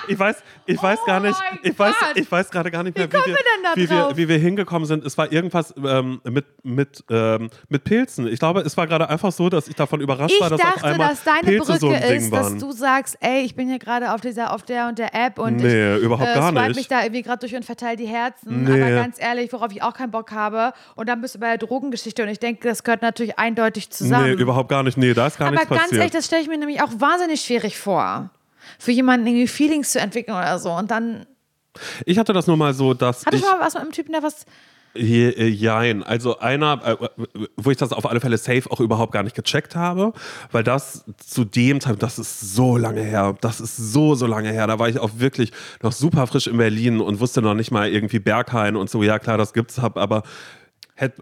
[0.09, 3.07] ich weiß, ich weiß gar nicht, Oh ich weiß, ich weiß gerade gar nicht mehr,
[3.07, 5.05] wie, kommen wir, wie, wir, wie wir hingekommen sind.
[5.05, 8.26] Es war irgendwas ähm, mit, mit, ähm, mit Pilzen.
[8.26, 10.74] Ich glaube, es war gerade einfach so, dass ich davon überrascht Ich war, dass auf
[10.74, 12.53] dachte, einmal dass deine Pilze Brücke so ein Ding ist, waren.
[12.55, 15.39] dass du sagst, ey, ich bin hier gerade auf dieser, auf der und der App
[15.39, 16.76] und Nee, ich überhaupt äh, gar nicht.
[16.76, 18.64] mich da irgendwie gerade durch und verteile die Herzen.
[18.64, 18.82] Nee.
[18.82, 20.72] Aber ganz ehrlich, worauf ich auch keinen Bock habe.
[20.95, 24.26] Und dann bist du bei der Drogengeschichte und ich denke, das gehört natürlich eindeutig zusammen.
[24.26, 24.97] Nee, überhaupt gar nicht.
[24.97, 27.41] Nee, da ist gar Aber nichts ganz ehrlich, das stelle ich mir nämlich auch wahnsinnig
[27.41, 28.31] schwierig vor.
[28.79, 30.72] Für jemanden irgendwie Feelings zu entwickeln oder so.
[30.72, 31.27] Und dann
[32.05, 33.43] ich hatte das nur mal so, dass hatte ich.
[33.43, 34.47] mal was mit einem Typen, der was.
[34.95, 36.03] Äh, Jein.
[36.03, 37.09] Also einer, äh,
[37.57, 40.14] wo ich das auf alle Fälle safe auch überhaupt gar nicht gecheckt habe,
[40.53, 44.51] weil das zu dem Zeitpunkt, das ist so lange her, das ist so, so lange
[44.51, 44.66] her.
[44.66, 45.53] Da war ich auch wirklich
[45.83, 49.18] noch super frisch in Berlin und wusste noch nicht mal irgendwie Berghain und so, ja
[49.18, 50.22] klar, das gibt's, hab aber.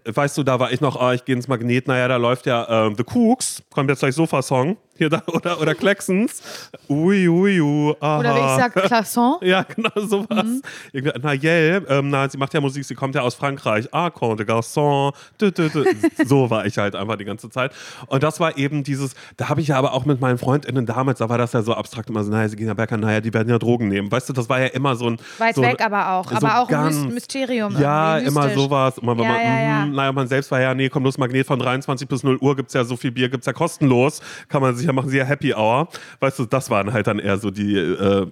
[0.05, 2.87] Weißt du, da war ich noch, ah, ich gehe ins Magnet, naja, da läuft ja
[2.87, 6.43] ähm, The Cooks, kommt jetzt gleich Sofa-Song, hier da, oder, oder Klecksens,
[6.89, 8.19] ui, ui, ui, aha.
[8.21, 9.37] Oder wie ich sage, Classon.
[9.43, 10.45] Ja, genau sowas.
[10.45, 11.13] Mhm.
[11.23, 13.89] Nayel, ähm, na, sie macht ja Musik, sie kommt ja aus Frankreich.
[13.93, 15.13] Ah, Conte de Garçon.
[15.41, 15.85] Dü, dü, dü.
[16.27, 17.73] So war ich halt einfach die ganze Zeit.
[18.07, 21.19] Und das war eben dieses, da habe ich ja aber auch mit meinen FreundInnen damals,
[21.19, 23.33] da war das ja so abstrakt immer so, naja, sie gehen ja Berger, naja, die
[23.35, 24.11] werden ja Drogen nehmen.
[24.11, 25.19] Weißt du, das war ja immer so ein.
[25.39, 26.31] Weit so, weg aber auch.
[26.31, 27.77] so aber auch ganz- ein Mysterium.
[27.79, 28.99] Ja, immer sowas.
[28.99, 29.87] Und man, Ja, man, ja, ja.
[29.87, 32.57] mhm, Naja, man selbst war ja, nee, komm los, Magnet von 23 bis 0 Uhr
[32.57, 34.21] gibt's ja so viel Bier, gibt's ja kostenlos.
[34.49, 35.89] Kann man sich ja machen, sie ja Happy Hour.
[36.20, 37.76] Weißt du, das waren halt dann eher so die.
[37.76, 38.30] Äh,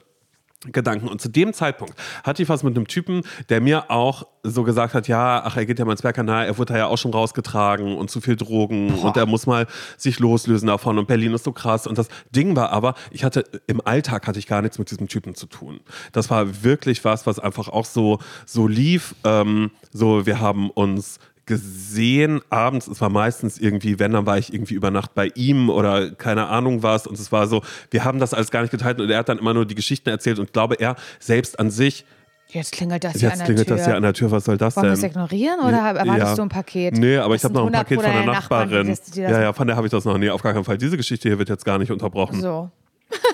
[0.70, 1.08] Gedanken.
[1.08, 4.94] Und zu dem Zeitpunkt hatte ich was mit einem Typen, der mir auch so gesagt
[4.94, 7.12] hat, ja, ach, er geht ja mal ins Bergkanal, er wurde da ja auch schon
[7.12, 11.44] rausgetragen und zu viel Drogen und er muss mal sich loslösen davon und Berlin ist
[11.44, 11.88] so krass.
[11.88, 15.08] Und das Ding war aber, ich hatte, im Alltag hatte ich gar nichts mit diesem
[15.08, 15.80] Typen zu tun.
[16.12, 19.16] Das war wirklich was, was einfach auch so, so lief.
[19.24, 24.52] Ähm, so, wir haben uns gesehen abends, es war meistens irgendwie, wenn, dann war ich
[24.54, 28.18] irgendwie über Nacht bei ihm oder keine Ahnung was und es war so, wir haben
[28.20, 30.46] das alles gar nicht geteilt und er hat dann immer nur die Geschichten erzählt und
[30.46, 32.04] ich glaube, er selbst an sich,
[32.48, 33.76] Jetzt klingelt das hier jetzt an der klingelt Tür.
[33.78, 35.10] das ja an der Tür, was soll das Wollen wir es denn?
[35.10, 36.34] ignorieren oder erwartest Ja.
[36.36, 36.98] du ein Paket?
[36.98, 38.86] Nee, aber Das ich habe noch ein 100 Paket von der Nachbarn, Nachbarin.
[38.88, 40.18] das ja, ja, von der habe ich das noch.
[40.18, 40.76] Nee, auf gar keinen Fall.
[40.76, 42.42] Diese Geschichte hier wird jetzt gar nicht unterbrochen.
[42.42, 42.70] So.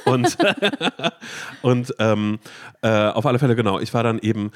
[0.04, 0.36] Und,
[1.62, 2.38] und ähm,
[2.82, 4.52] äh, auf alle Fälle, genau, ich war dann eben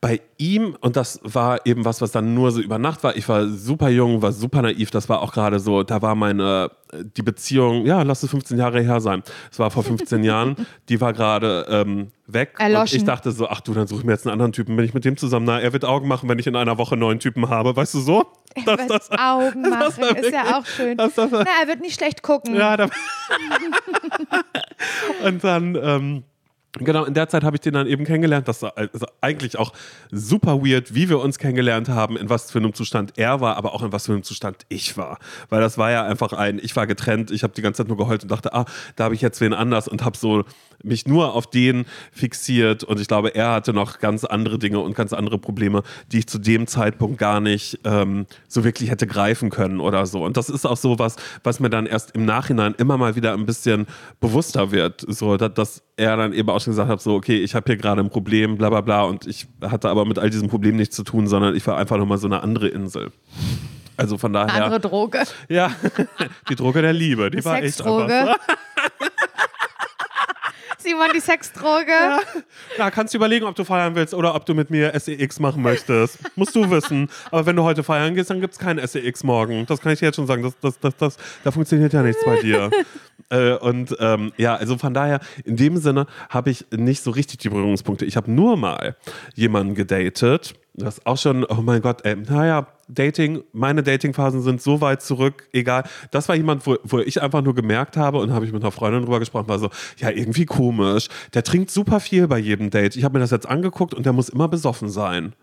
[0.00, 3.16] bei ihm und das war eben was, was dann nur so über Nacht war.
[3.16, 4.92] Ich war super jung, war super naiv.
[4.92, 6.70] Das war auch gerade so, da war meine,
[7.16, 9.24] die Beziehung, ja, lass es 15 Jahre her sein.
[9.50, 10.54] Es war vor 15 Jahren,
[10.88, 12.54] die war gerade ähm, weg.
[12.60, 12.96] Und Erloschen.
[12.98, 14.76] ich dachte so, ach du, dann suche ich mir jetzt einen anderen Typen.
[14.76, 15.46] Bin ich mit dem zusammen?
[15.46, 17.74] Na, er wird Augen machen, wenn ich in einer Woche neuen Typen habe.
[17.74, 18.24] Weißt du so?
[18.64, 20.96] Das, Was Augen machen, das war ist ja wirklich- auch schön.
[20.96, 22.54] das- das Na, er wird nicht schlecht gucken.
[22.54, 22.86] ja, da
[25.24, 26.22] und dann, ähm,
[26.72, 28.48] genau, in der Zeit habe ich den dann eben kennengelernt.
[28.48, 29.72] Das war also eigentlich auch
[30.10, 33.74] super weird, wie wir uns kennengelernt haben, in was für einem Zustand er war, aber
[33.74, 35.18] auch in was für einem Zustand ich war.
[35.48, 37.96] Weil das war ja einfach ein, ich war getrennt, ich habe die ganze Zeit nur
[37.96, 38.66] geheult und dachte, ah,
[38.96, 40.44] da habe ich jetzt wen anders und habe so
[40.82, 44.94] mich nur auf den fixiert und ich glaube, er hatte noch ganz andere Dinge und
[44.94, 49.50] ganz andere Probleme, die ich zu dem Zeitpunkt gar nicht ähm, so wirklich hätte greifen
[49.50, 50.24] können oder so.
[50.24, 53.32] Und das ist auch so was, was mir dann erst im Nachhinein immer mal wieder
[53.32, 53.86] ein bisschen
[54.20, 57.64] bewusster wird, so dass, er dann eben auch schon gesagt hat, so okay, ich habe
[57.66, 60.76] hier gerade ein Problem, bla bla bla und ich hatte aber mit all diesem Problem
[60.76, 63.10] nichts zu tun, sondern ich war einfach nochmal so eine andere Insel.
[63.96, 65.24] Also von daher, Andere Droge.
[65.48, 65.72] ja,
[66.48, 68.36] die Droge der Liebe, die war echt einfach Sexdroge.
[70.88, 71.92] Simon, die Sexdroge.
[72.78, 75.62] Na, kannst du überlegen, ob du feiern willst oder ob du mit mir SEX machen
[75.62, 76.18] möchtest.
[76.34, 77.10] Musst du wissen.
[77.30, 79.66] Aber wenn du heute feiern gehst, dann gibt es kein SEX morgen.
[79.66, 80.42] Das kann ich dir jetzt schon sagen.
[80.42, 82.70] Das, das, das, das, da funktioniert ja nichts bei dir.
[83.30, 87.38] äh, und ähm, ja, also von daher, in dem Sinne habe ich nicht so richtig
[87.38, 88.06] die Berührungspunkte.
[88.06, 88.96] Ich habe nur mal
[89.34, 90.54] jemanden gedatet.
[90.78, 95.02] Das ist auch schon, oh mein Gott, ey, naja, Dating, meine Datingphasen sind so weit
[95.02, 95.84] zurück, egal.
[96.10, 98.70] Das war jemand, wo, wo ich einfach nur gemerkt habe und habe ich mit einer
[98.70, 101.08] Freundin drüber gesprochen, war so, ja, irgendwie komisch.
[101.34, 102.96] Der trinkt super viel bei jedem Date.
[102.96, 105.34] Ich habe mir das jetzt angeguckt und der muss immer besoffen sein.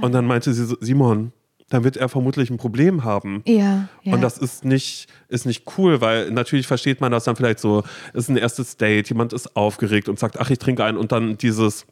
[0.00, 1.32] Und dann meinte sie so, Simon,
[1.68, 3.42] dann wird er vermutlich ein Problem haben.
[3.46, 4.14] Ja, ja.
[4.14, 7.82] Und das ist nicht, ist nicht cool, weil natürlich versteht man das dann vielleicht so,
[8.12, 11.12] es ist ein erstes Date, jemand ist aufgeregt und sagt, ach, ich trinke einen und
[11.12, 11.86] dann dieses,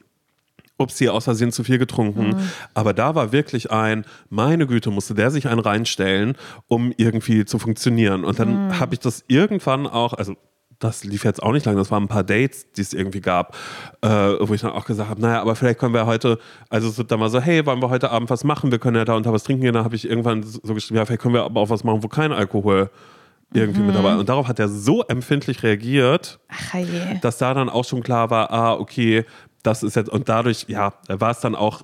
[0.78, 2.28] ups, hier aus Versehen zu viel getrunken.
[2.28, 2.36] Mhm.
[2.74, 6.36] Aber da war wirklich ein, meine Güte, musste der sich einen reinstellen,
[6.68, 8.24] um irgendwie zu funktionieren.
[8.24, 8.78] Und dann Mhm.
[8.80, 10.34] habe ich das irgendwann auch, also
[10.78, 13.56] das lief jetzt auch nicht lang, das waren ein paar Dates, die es irgendwie gab,
[14.02, 16.98] äh, wo ich dann auch gesagt habe, naja, aber vielleicht können wir heute, also es
[16.98, 18.70] wird dann mal so, hey, wollen wir heute Abend was machen?
[18.70, 19.72] Wir können ja da unter was trinken gehen.
[19.72, 22.08] Da habe ich irgendwann so geschrieben, ja, vielleicht können wir aber auch was machen, wo
[22.08, 22.90] kein Alkohol
[23.54, 24.18] irgendwie mit dabei ist.
[24.18, 26.74] Und darauf hat er so empfindlich reagiert, Ach
[27.22, 29.24] dass da dann auch schon klar war, ah, okay,
[29.66, 31.82] das ist jetzt, und dadurch, ja, war es dann auch,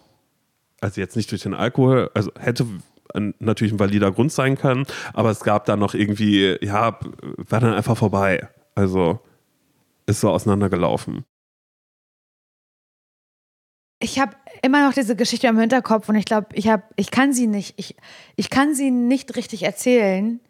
[0.81, 2.67] also jetzt nicht durch den Alkohol, also hätte
[3.15, 6.99] ein, natürlich ein valider Grund sein können, aber es gab dann noch irgendwie, ja,
[7.37, 8.49] war dann einfach vorbei.
[8.75, 9.21] Also
[10.07, 11.25] ist so auseinandergelaufen.
[14.03, 17.33] ich habe immer noch diese Geschichte im Hinterkopf und ich glaube, ich habe, ich kann
[17.33, 17.97] sie nicht, ich,
[18.37, 20.41] ich kann sie nicht richtig erzählen,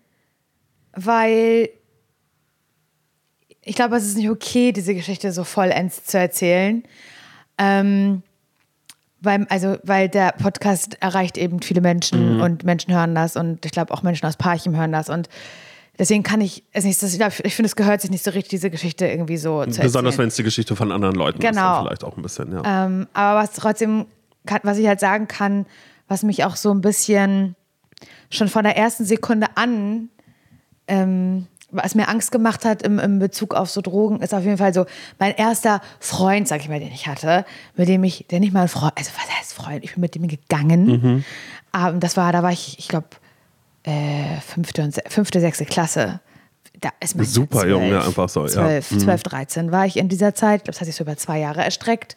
[0.93, 1.69] weil
[3.63, 6.83] ich glaube, es ist nicht okay, diese Geschichte so vollends zu erzählen.
[7.63, 8.23] Ähm,
[9.21, 12.41] weil, also, weil der Podcast erreicht eben viele Menschen Mhm.
[12.43, 15.29] und Menschen hören das und ich glaube auch Menschen aus Parchim hören das und
[15.97, 18.51] deswegen kann ich es nicht, ich, glaub, ich finde, es gehört sich nicht so richtig,
[18.51, 21.75] diese Geschichte irgendwie so zu Besonders wenn es die Geschichte von anderen Leuten ist, Genau.
[21.77, 22.87] dann vielleicht auch ein bisschen, ja.
[22.87, 24.07] Ähm, aber was trotzdem,
[24.45, 25.67] kann, was ich halt sagen kann,
[26.09, 27.55] was mich auch so ein bisschen
[28.29, 30.09] schon von der ersten Sekunde an,
[30.89, 34.59] ähm, was mir Angst gemacht hat im, im Bezug auf so Drogen, ist auf jeden
[34.59, 34.87] Fall so
[35.19, 37.45] mein erster Freund, sag ich mal, den ich hatte,
[37.77, 40.15] mit dem ich, der nicht mal ein Freund, also was heißt Freund, ich bin mit
[40.15, 40.87] dem gegangen.
[40.87, 41.25] Mhm.
[41.77, 43.09] Ähm, das war, da war ich, ich glaube,
[43.85, 46.21] äh, fünfte, und fünfte, sechste Klasse.
[46.81, 48.49] Da ist man Super jung, ja, einfach so, ja.
[48.49, 48.99] Zwölf, Mhm.
[49.01, 50.61] 12, 13 war ich in dieser Zeit.
[50.61, 52.17] Ich glaube, das hat sich so über zwei Jahre erstreckt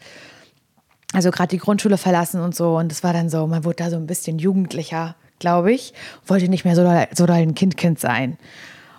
[1.15, 2.77] also gerade die Grundschule verlassen und so.
[2.77, 5.93] Und es war dann so, man wurde da so ein bisschen jugendlicher, glaube ich.
[6.27, 6.83] Wollte nicht mehr so
[7.15, 8.37] so doll ein Kind-Kind sein.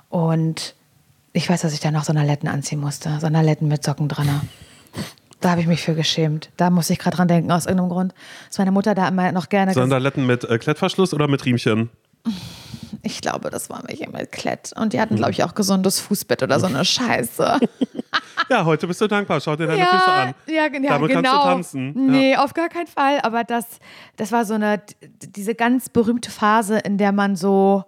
[0.09, 0.75] Und
[1.33, 3.19] ich weiß, dass ich dann noch Sonderletten anziehen musste.
[3.21, 4.49] Sonderletten mit Socken dran.
[5.41, 6.51] Da habe ich mich für geschämt.
[6.57, 8.15] Da musste ich gerade dran denken, aus irgendeinem Grund.
[8.49, 9.75] Dass meine Mutter da immer noch gerne.
[9.75, 11.91] Sonderletten mit äh, Klettverschluss oder mit Riemchen?
[13.03, 14.73] Ich glaube, das war welche mit Klett.
[14.75, 17.61] Und die hatten, glaube ich, auch gesundes Fußbett oder so eine Scheiße.
[18.49, 19.41] Ja, heute bist du dankbar.
[19.41, 20.35] Schau dir deine Füße an.
[20.47, 21.45] Ja, ja Damit genau.
[21.45, 21.87] kannst du tanzen.
[21.97, 22.13] Ja.
[22.13, 23.19] Nee, auf gar keinen Fall.
[23.23, 23.65] Aber das,
[24.17, 24.81] das war so eine,
[25.21, 27.85] diese ganz berühmte Phase, in der man so,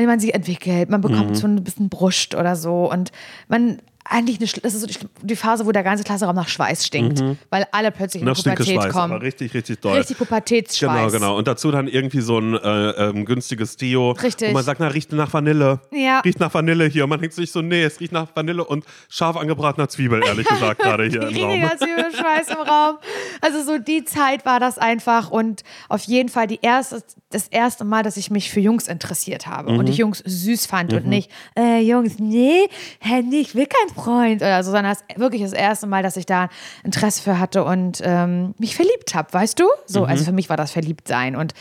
[0.00, 0.88] in der man sich entwickelt.
[0.90, 1.08] Man Mhm.
[1.08, 2.90] bekommt so ein bisschen Brust oder so.
[2.90, 3.12] Und
[3.48, 7.22] man, eigentlich, eine, das ist so die, Phase, wo der ganze Klassenraum nach Schweiß stinkt.
[7.50, 9.12] Weil alle plötzlich in Nach die Pubertät Stinkeschweiß, kommen.
[9.18, 9.98] richtig, richtig doll.
[9.98, 11.12] Richtig Pubertätsschweiß.
[11.12, 11.36] Genau, genau.
[11.36, 14.12] Und dazu dann irgendwie so ein äh, ähm, günstiges Deo.
[14.12, 14.48] Richtig.
[14.48, 15.80] Und man sagt, na, riecht nach Vanille.
[15.92, 16.20] Ja.
[16.20, 17.04] Riecht nach Vanille hier.
[17.04, 20.48] Und man denkt sich so, nee, es riecht nach Vanille und scharf angebratener Zwiebel, ehrlich
[20.48, 21.70] gesagt, gerade hier im Raum.
[21.78, 22.96] Zwiebelschweiß im Raum.
[23.42, 27.84] Also so die Zeit war das einfach und auf jeden Fall die erste, das erste
[27.84, 31.30] Mal, dass ich mich für Jungs interessiert habe und ich Jungs süß fand und nicht,
[31.56, 32.68] äh, Jungs, nee,
[33.22, 36.26] nee, ich will keinen Freund oder so, sondern das wirklich das erste Mal, dass ich
[36.26, 36.48] da
[36.82, 39.64] Interesse für hatte und ähm, mich verliebt habe, weißt du?
[39.86, 41.54] So, also für mich war das Verliebtsein und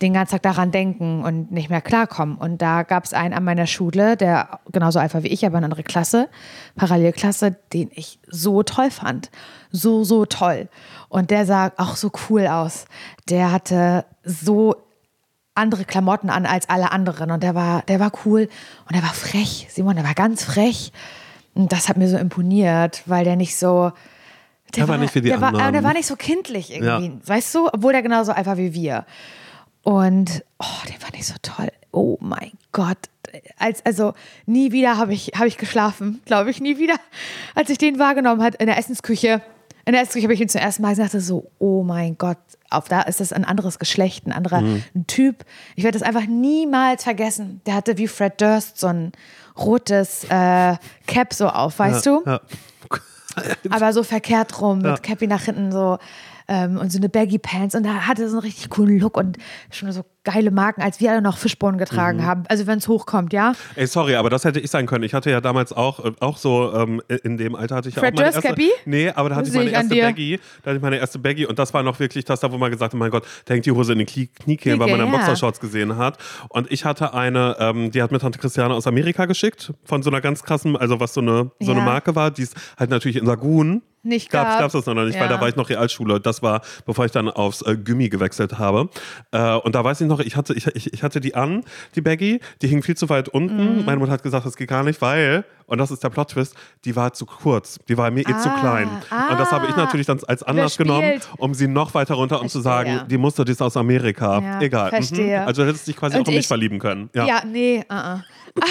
[0.00, 2.36] den ganzen Tag daran denken und nicht mehr klarkommen.
[2.36, 5.56] Und da gab es einen an meiner Schule, der genauso alt war wie ich, aber
[5.56, 6.28] eine andere Klasse,
[6.76, 9.30] Parallelklasse, den ich so toll fand.
[9.70, 10.68] So, so toll.
[11.08, 12.84] Und der sah auch so cool aus.
[13.28, 14.76] Der hatte so
[15.56, 18.48] andere Klamotten an als alle anderen und der war, der war cool
[18.88, 19.66] und er war frech.
[19.70, 20.92] Simon, der war ganz frech.
[21.54, 23.92] Und das hat mir so imponiert, weil der nicht so.
[24.74, 25.72] Der war nicht wie die der War, anderen.
[25.72, 27.06] der war nicht so kindlich irgendwie.
[27.06, 27.28] Ja.
[27.28, 27.68] Weißt du?
[27.72, 29.06] Obwohl der genauso alt war wie wir.
[29.82, 31.70] Und oh, den fand ich so toll.
[31.92, 32.98] Oh mein Gott.
[33.58, 34.12] Als, also
[34.44, 36.96] nie wieder habe ich, hab ich geschlafen, glaube ich, nie wieder.
[37.54, 39.40] Als ich den wahrgenommen hat in der Essensküche.
[39.86, 42.38] In der Essensküche habe ich ihn zum ersten Mal gesagt, so, oh mein Gott,
[42.70, 44.82] auf da ist das ein anderes Geschlecht, ein anderer Mhm.
[44.94, 45.44] ein Typ.
[45.76, 47.60] Ich werde das einfach niemals vergessen.
[47.66, 49.12] Der hatte wie Fred Durst so ein
[49.56, 50.74] rotes äh,
[51.06, 52.22] Cap so auf, weißt du?
[52.26, 52.40] Ja.
[53.70, 54.96] aber so verkehrt rum, mit Ja.
[54.96, 55.98] Cappy nach hinten so
[56.48, 59.36] ähm, und so eine Baggy Pants und da hatte so einen richtig coolen Look und
[59.70, 62.26] schon so geile Marken, als wir alle noch Fischbohnen getragen Mhm.
[62.26, 62.44] haben.
[62.48, 63.54] Also wenn es hochkommt, ja.
[63.76, 65.04] Ey, sorry, aber das hätte ich sein können.
[65.04, 68.00] Ich hatte ja damals auch, äh, auch so, ähm, in dem Alter hatte ich ja
[68.02, 68.70] Fred auch meine erste, Cappy?
[68.84, 69.94] Nee, aber da hatte ich meine ich erste.
[69.94, 70.40] Baggy.
[70.62, 72.70] Da hatte ich meine erste Baggy und das war noch wirklich das, da wo man
[72.70, 75.08] gesagt hat, mein Gott, da hängt die Hose in den Knie Kniekehlen, weil man dann
[75.12, 75.16] ja.
[75.16, 76.18] Boxershorts gesehen hat.
[76.48, 80.10] Und ich hatte eine, ähm, die hat mir Tante Christiane aus Amerika geschickt, von so
[80.10, 81.86] einer ganz krassen, also was so eine, so eine Ja.
[81.86, 84.60] Marke war, die es halt natürlich in Lagun Nicht gab's, gab.
[84.60, 85.28] gab's das noch nicht, weil Ja.
[85.28, 86.20] da war ich noch Realschule.
[86.20, 88.88] Das war, bevor ich dann aufs äh, Gummi gewechselt habe.
[89.32, 91.64] Äh, und da weiß ich noch, ich hatte, ich, ich, ich hatte die an,
[91.94, 93.78] die Baggy, die hing viel zu weit unten.
[93.80, 93.84] Mhm.
[93.84, 96.54] Meine Mutter hat gesagt, das geht gar nicht, weil, und das ist der Plot-Twist,
[96.84, 97.78] die war zu kurz.
[97.88, 98.88] Die war mir eh zu Ah, klein.
[99.30, 102.40] und das habe ich ah, natürlich dann als Anlass genommen, um sie noch weiter runter,
[102.40, 103.08] um zu sagen, Verstehe.
[103.08, 104.38] die Muster, die ist aus Amerika.
[104.40, 104.90] Ja, Egal.
[104.90, 105.40] verstehe.
[105.42, 105.46] Mhm.
[105.48, 107.10] Also du hättest dich quasi Und auch in mich ich- verlieben können.
[107.14, 107.26] Ja.
[107.26, 108.22] Ja, nee, uh -uh.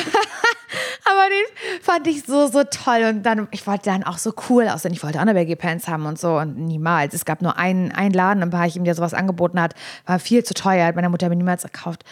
[1.06, 3.06] Aber den fand ich so, so toll.
[3.10, 4.94] Und dann, ich wollte dann auch so cool aussehen.
[4.94, 6.38] Ich wollte auch eine Baggy Pants haben und so.
[6.38, 7.14] Und niemals.
[7.14, 9.74] Es gab nur einen, einen Laden im Parchim, der sowas angeboten hat.
[10.06, 10.88] War viel zu teuer.
[10.88, 12.04] Hat meine Mutter mir niemals gekauft.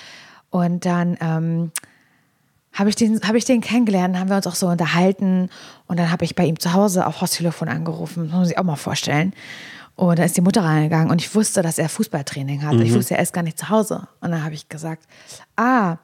[0.50, 1.72] Und dann ähm,
[2.74, 5.50] habe ich, den, hab ich den kennengelernt, haben wir uns auch so unterhalten.
[5.88, 8.24] Und dann habe ich bei ihm zu Hause auf Haustelefon angerufen.
[8.24, 9.34] Das muss man sich auch mal vorstellen.
[9.96, 12.84] Und da ist die Mutter reingegangen und ich wusste, dass er Fußballtraining hatte.
[12.84, 14.08] Ich wusste, er ist gar nicht zu Hause.
[14.22, 15.04] Und dann habe ich gesagt,
[15.56, 15.98] ah,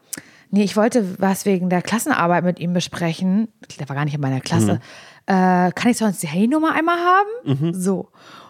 [0.51, 3.47] nee, ich wollte was wegen der Klassenarbeit mit ihm besprechen.
[3.79, 4.79] Der war gar nicht in meiner Klasse.
[5.25, 7.73] äh, kann ich sonst die Handynummer einmal haben?
[7.73, 8.09] So.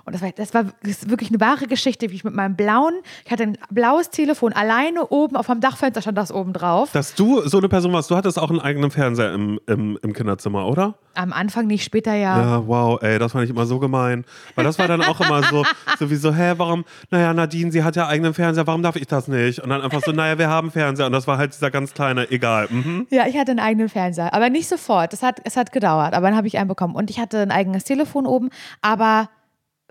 [0.09, 0.65] Und das war, das war
[1.07, 2.95] wirklich eine wahre Geschichte, wie ich mit meinem blauen,
[3.25, 6.91] ich hatte ein blaues Telefon alleine oben auf dem Dachfenster stand das oben drauf.
[6.93, 10.13] Dass du so eine Person warst, du hattest auch einen eigenen Fernseher im, im, im
[10.13, 10.95] Kinderzimmer, oder?
[11.13, 12.41] Am Anfang nicht, später ja.
[12.41, 14.25] Ja, wow, ey, das fand ich immer so gemein.
[14.55, 15.63] Weil das war dann auch immer so,
[15.99, 19.59] sowieso, hä, warum, naja, Nadine, sie hat ja eigenen Fernseher, warum darf ich das nicht?
[19.59, 21.05] Und dann einfach so, naja, wir haben Fernseher.
[21.05, 22.67] Und das war halt dieser ganz kleine, egal.
[22.71, 23.05] Mhm.
[23.11, 25.13] Ja, ich hatte einen eigenen Fernseher, aber nicht sofort.
[25.13, 26.95] Das hat, es hat gedauert, aber dann habe ich einen bekommen.
[26.95, 28.49] Und ich hatte ein eigenes Telefon oben,
[28.81, 29.29] aber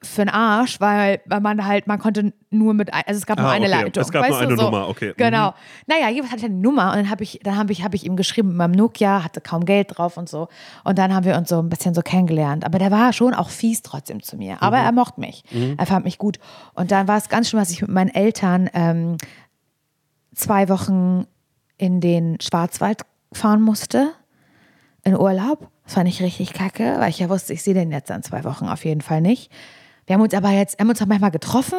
[0.03, 3.49] für den Arsch, weil, weil man halt, man konnte nur mit, also es gab nur
[3.49, 3.83] Ah, eine okay.
[3.85, 4.03] Leitung.
[4.03, 4.63] Es gab weißt nur eine so.
[4.63, 5.09] Nummer, okay.
[5.09, 5.15] Mhm.
[5.17, 5.55] Genau.
[5.87, 8.05] Naja, jeweils hatte ich eine Nummer und dann habe ich, dann habe ich, habe ich
[8.07, 10.49] ihm geschrieben mit meinem Nokia, hatte kaum Geld drauf und so.
[10.85, 12.65] Und dann haben wir uns so ein bisschen so kennengelernt.
[12.65, 14.53] Aber der war schon auch fies trotzdem zu mir.
[14.53, 14.59] Mhm.
[14.61, 15.43] Aber er mochte mich.
[15.77, 16.39] Er fand mich gut.
[16.75, 19.17] Und dann war es ganz schön, dass ich mit meinen Eltern ähm,
[20.35, 21.27] zwei Wochen
[21.77, 24.13] in den Schwarzwald fahren musste,
[25.03, 25.69] in Urlaub.
[25.85, 28.45] Das fand ich richtig kacke, weil ich ja wusste, ich sehe den jetzt in zwei
[28.45, 29.51] Wochen auf jeden Fall nicht.
[30.09, 31.79] Wir haben uns aber jetzt, haben uns auch manchmal getroffen,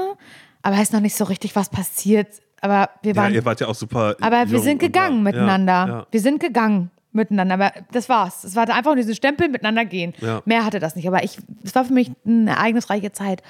[0.61, 2.27] aber ist noch nicht so richtig was passiert.
[2.61, 4.15] Aber wir Ja, waren, ihr wart ja auch super.
[4.21, 5.71] aber wir sind gegangen war- miteinander.
[5.73, 6.07] Ja, ja.
[6.11, 7.55] Wir sind gegangen miteinander.
[7.55, 8.43] Aber das war's.
[8.43, 10.13] Es war einfach nur diesen Stempel miteinander gehen.
[10.21, 10.41] Ja.
[10.45, 11.07] Mehr hatte das nicht.
[11.07, 13.41] Aber ich, es war für mich eine ereignisreiche Zeit.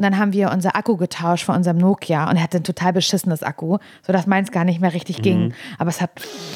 [0.00, 2.94] Und dann haben wir unser Akku getauscht von unserem Nokia und er hatte ein total
[2.94, 3.76] beschissenes Akku,
[4.06, 5.22] sodass meins gar nicht mehr richtig Mhm.
[5.22, 5.54] ging.
[5.76, 6.10] Aber es hat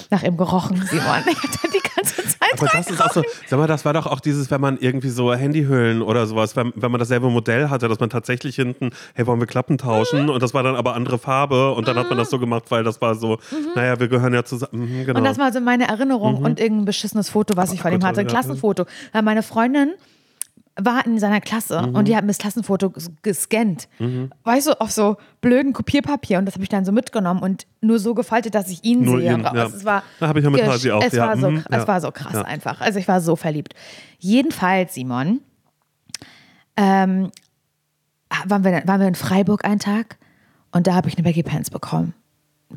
[0.09, 1.05] nach ihm gerochen, Simon.
[1.30, 4.07] Ich hatte die ganze Zeit Aber das ist auch so, sag mal, das war doch
[4.07, 7.86] auch dieses, wenn man irgendwie so Handyhüllen oder sowas, wenn, wenn man dasselbe Modell hatte,
[7.88, 10.30] dass man tatsächlich hinten, hey, wollen wir Klappen tauschen?
[10.30, 12.82] Und das war dann aber andere Farbe und dann hat man das so gemacht, weil
[12.82, 13.36] das war so,
[13.76, 15.01] naja, wir gehören ja zusammen.
[15.01, 15.18] Mhm, genau.
[15.18, 18.20] Und das war so meine Erinnerung und irgendein beschissenes Foto, was ich von ihm hatte.
[18.20, 18.26] Ein.
[18.26, 18.86] Klassenfoto.
[19.12, 19.92] Weil meine Freundin
[20.77, 21.95] war in seiner Klasse Mhm.
[21.95, 23.89] und die hat mir das Klassenfoto ges- gescannt.
[24.43, 26.39] Weißt du, auf so blöden Kopierpapier.
[26.39, 29.20] Und das habe ich dann so mitgenommen und nur so gefaltet, dass ich ihn Nur
[29.20, 29.35] sehe.
[29.35, 29.66] ihn, ja.
[29.66, 31.87] Es war, Da habe ich ja mit Hasi auch, Es, ja, war, so, mhm, es
[31.87, 32.43] war so krass Ja.
[32.43, 32.81] einfach.
[32.81, 33.75] Also ich war so verliebt.
[34.18, 35.41] Jedenfalls, Simon,
[36.77, 37.31] ähm,
[38.47, 40.18] waren, wir, waren wir in Freiburg einen Tag
[40.72, 42.14] und da habe ich eine Baggy Pants bekommen.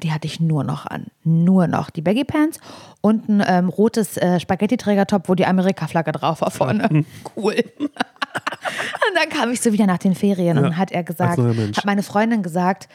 [0.04, 1.08] Die hatte ich nur noch an.
[1.24, 1.90] Nur noch.
[1.90, 2.60] Die Baggy Pants
[3.02, 6.88] und ein ähm, rotes äh, Spaghetti-Trägertop, wo die Amerika-Flagge drauf war vorne.
[7.36, 7.56] Cool.
[7.80, 11.38] und dann kam ich so wieder nach den Ferien und Ja, dann hat er gesagt,
[11.38, 12.88] hat meine Freundin gesagt,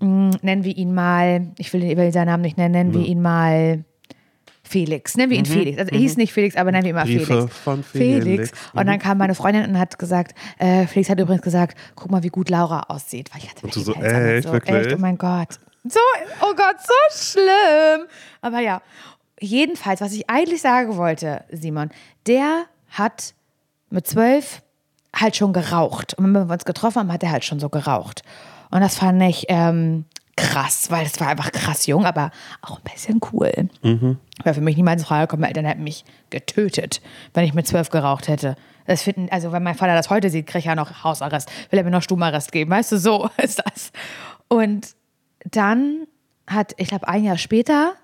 [0.00, 3.22] mh, nennen wir ihn mal, ich will, will seinen Namen nicht nennen, nennen wir ihn
[3.22, 3.84] mal
[4.62, 5.16] Felix.
[5.16, 5.78] Nennen wir ihn Felix.
[5.78, 7.16] Also er hieß nicht Felix, aber nennen wir ihn mal Mhm.
[7.16, 7.56] Briefe Felix.
[7.58, 8.52] von Felix.
[8.72, 12.22] Und dann kam meine Freundin und hat gesagt, äh, Felix hat übrigens gesagt, guck mal,
[12.22, 13.30] wie gut Laura aussieht.
[13.32, 14.76] Weil ich hatte Und du so, und echt, wirklich?
[14.86, 15.58] Echt, oh mein Gott.
[15.84, 16.00] So,
[16.42, 18.06] oh Gott, so schlimm.
[18.42, 18.82] Aber ja,
[19.40, 21.90] jedenfalls, was ich eigentlich sagen wollte, Simon,
[22.26, 23.34] der hat
[23.88, 24.62] mit zwölf
[25.14, 26.14] halt schon geraucht.
[26.14, 28.22] Und wenn wir uns getroffen haben, hat er halt schon so geraucht.
[28.70, 30.04] Und das fand ich ähm,
[30.36, 32.30] krass, weil es war einfach krass jung, aber
[32.62, 33.68] auch ein bisschen cool.
[34.44, 37.00] Wäre für mich niemals in Frage gekommen, meine Eltern hätten mich getötet,
[37.34, 38.54] wenn ich mit zwölf geraucht hätte.
[38.86, 41.50] Das finden, also wenn mein Vater das heute sieht, kriege ich ja noch Hausarrest.
[41.70, 43.92] Will er mir noch Stubenarrest geben, weißt du, so ist das.
[44.48, 44.94] Und
[45.44, 46.06] dann
[46.46, 47.94] hat, ich glaube, ein Jahr später,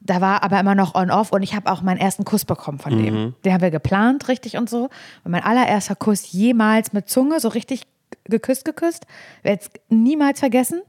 [0.00, 2.96] da war aber immer noch on-off und ich habe auch meinen ersten Kuss bekommen von
[2.96, 3.34] dem.
[3.44, 4.88] Den haben wir geplant, richtig und so.
[5.24, 7.86] Und mein allererster Kuss jemals mit Zunge, so richtig
[8.24, 9.06] geküsst, geküsst.
[9.42, 10.80] Werde jetzt niemals vergessen.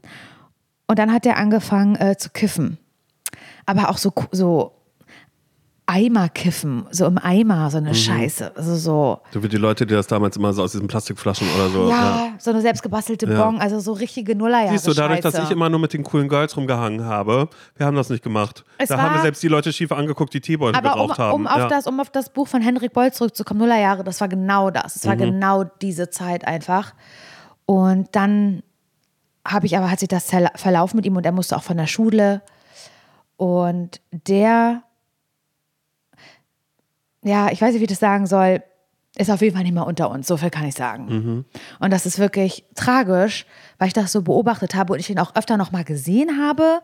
[0.86, 2.78] Und dann hat er angefangen äh, zu kiffen.
[3.66, 4.72] Aber auch so, so
[5.86, 8.56] Eimer kiffen, so im Eimer, so eine Scheiße.
[8.56, 11.68] Also so, So wie die Leute, die das damals immer so aus diesen Plastikflaschen oder
[11.68, 11.88] so.
[11.90, 14.72] ja, so eine selbstgebastelte Bon, also so richtige Nullerjahre.
[14.72, 15.46] Siehst du, dadurch, dass Scheiße.
[15.46, 18.64] ich immer nur mit den coolen Girls rumgehangen habe, wir haben das nicht gemacht.
[18.78, 21.32] Es da haben wir selbst die Leute schief angeguckt, die Teebeutel Aber um, geraucht haben.
[21.34, 21.68] um, auf ja.
[21.68, 24.94] das, um auf das Buch von Henrik Boll zurückzukommen, Nullerjahre, das war genau das.
[24.94, 25.00] Mhm.
[25.00, 26.94] Es war genau diese Zeit einfach.
[27.66, 28.62] Und dann
[29.46, 31.88] habe ich aber, hat sich das verlaufen mit ihm und er musste auch von der
[31.88, 32.42] Schule.
[33.36, 34.84] Und der,
[37.22, 38.62] ja, ich weiß nicht, wie ich das sagen soll,
[39.16, 41.06] ist auf jeden Fall nicht mehr unter uns, so viel kann ich sagen.
[41.06, 41.44] Mhm.
[41.80, 43.46] Und das ist wirklich tragisch,
[43.78, 46.80] weil ich das so beobachtet habe und ich ihn auch öfter noch mal gesehen habe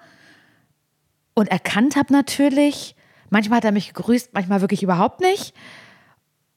[1.35, 2.97] und erkannt habe natürlich.
[3.31, 5.55] Manchmal hat er mich gegrüßt, manchmal wirklich überhaupt nicht.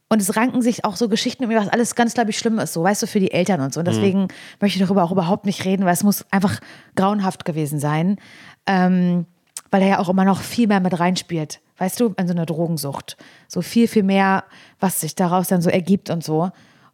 [0.09, 2.59] Und es ranken sich auch so Geschichten um mir, was alles ganz, glaube ich, schlimm
[2.59, 3.79] ist, so, weißt du, für die Eltern und so.
[3.79, 4.27] Und deswegen
[4.59, 6.59] möchte ich darüber auch überhaupt nicht reden, weil es muss einfach
[6.95, 8.17] grauenhaft gewesen sein.
[8.65, 9.25] Ähm,
[9.71, 12.45] weil er ja auch immer noch viel mehr mit reinspielt, weißt du, in so einer
[12.45, 13.17] Drogensucht.
[13.47, 14.43] So viel, viel mehr,
[14.79, 16.51] was sich daraus dann so ergibt und so.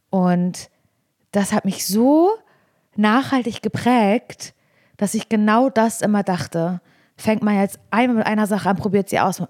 [0.10, 0.70] Und
[1.32, 2.30] das hat mich so
[2.96, 4.54] nachhaltig geprägt,
[4.96, 6.80] dass ich genau das immer dachte.
[7.18, 9.44] Fängt man jetzt einmal mit einer Sache an, probiert sie aus.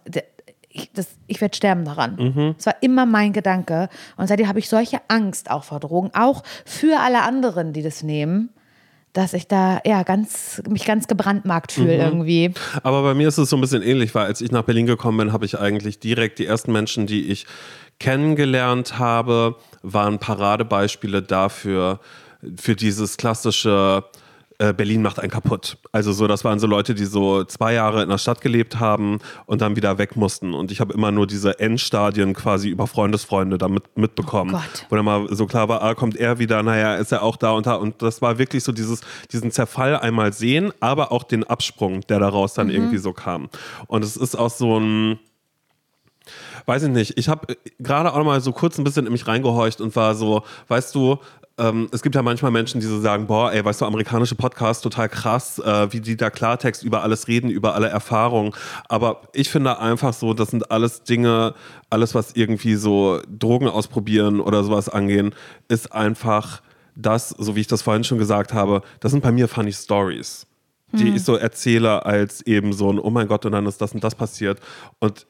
[0.70, 2.18] Ich, das- ich werde sterben daran.
[2.58, 3.90] Das war immer mein Gedanke.
[4.16, 8.02] Und seitdem habe ich solche Angst auch vor Drogen, auch für alle anderen, die das
[8.04, 8.50] nehmen,
[9.14, 12.54] dass ich da ja ganz, mich ganz gebrandmarkt fühle irgendwie.
[12.84, 15.18] Aber bei mir ist es so ein bisschen ähnlich, weil als ich nach Berlin gekommen
[15.18, 17.46] bin, habe ich eigentlich direkt die ersten Menschen, die ich
[18.00, 22.00] kennengelernt habe, waren Paradebeispiele dafür,
[22.56, 24.04] für dieses klassische
[24.60, 25.78] äh, Berlin macht einen kaputt.
[25.92, 29.20] Also so, das waren so Leute, die so zwei Jahre in der Stadt gelebt haben
[29.46, 30.54] und dann wieder weg mussten.
[30.54, 34.56] Und ich habe immer nur diese Endstadien quasi über Freundesfreunde damit mitbekommen.
[34.56, 34.86] Oh Gott.
[34.90, 37.52] wo dann mal so klar war, ah, kommt er wieder, naja, ist er auch da
[37.52, 37.76] und da.
[37.76, 39.02] Und das war wirklich so dieses,
[39.32, 43.50] diesen Zerfall einmal sehen, aber auch den Absprung, der daraus dann irgendwie so kam.
[43.86, 45.20] Und es ist auch so ein,
[46.68, 49.26] weiß ich nicht, ich habe gerade auch noch mal so kurz ein bisschen in mich
[49.26, 51.18] reingehorcht und war so, weißt du,
[51.58, 54.84] ähm, es gibt ja manchmal Menschen, die so sagen, boah, ey, weißt du, amerikanische Podcasts,
[54.84, 58.54] total krass, äh, wie die da Klartext über alles reden, über alle Erfahrungen.
[58.90, 61.56] Aber ich finde einfach so, das sind alles Dinge,
[61.90, 65.34] alles, was irgendwie so Drogen ausprobieren oder sowas angehen,
[65.70, 66.62] ist einfach
[66.96, 70.48] das, so wie ich das vorhin schon gesagt habe, das sind bei mir funny Stories,
[70.92, 73.94] die ich so erzähle als eben so ein, oh mein Gott, und dann ist das
[73.94, 74.60] und das passiert.
[75.00, 75.28] Und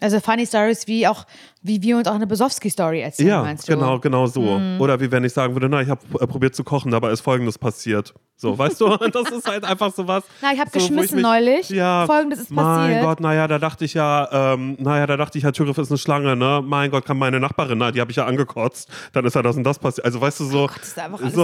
[0.00, 1.26] Also Funny Stories, wie auch,
[1.62, 3.74] wie wir uns auch eine Besowski-Story erzählen, Ja, meinst du?
[3.74, 4.60] genau, genau so.
[4.78, 7.20] Oder wie wenn ich sagen würde, na, ich habe äh, probiert zu kochen, dabei ist
[7.20, 8.14] Folgendes passiert.
[8.36, 10.22] So, weißt du, das ist halt einfach so was.
[10.40, 11.68] Na, ich hab so, geschmissen mich- neulich.
[11.70, 13.02] Ja, Folgendes ist mein passiert.
[13.02, 15.98] Gott, naja, da dachte ich ja, ähm, naja, da dachte ich, Herr Türgriff ist eine
[15.98, 16.62] Schlange, ne?
[16.64, 18.88] Mein Gott, kann meine Nachbarin, na, die habe ich ja angekotzt.
[19.12, 20.04] Dann ist ja das und das passiert.
[20.04, 20.66] Also, weißt du, so.
[20.68, 21.34] Gott, ist einfach alles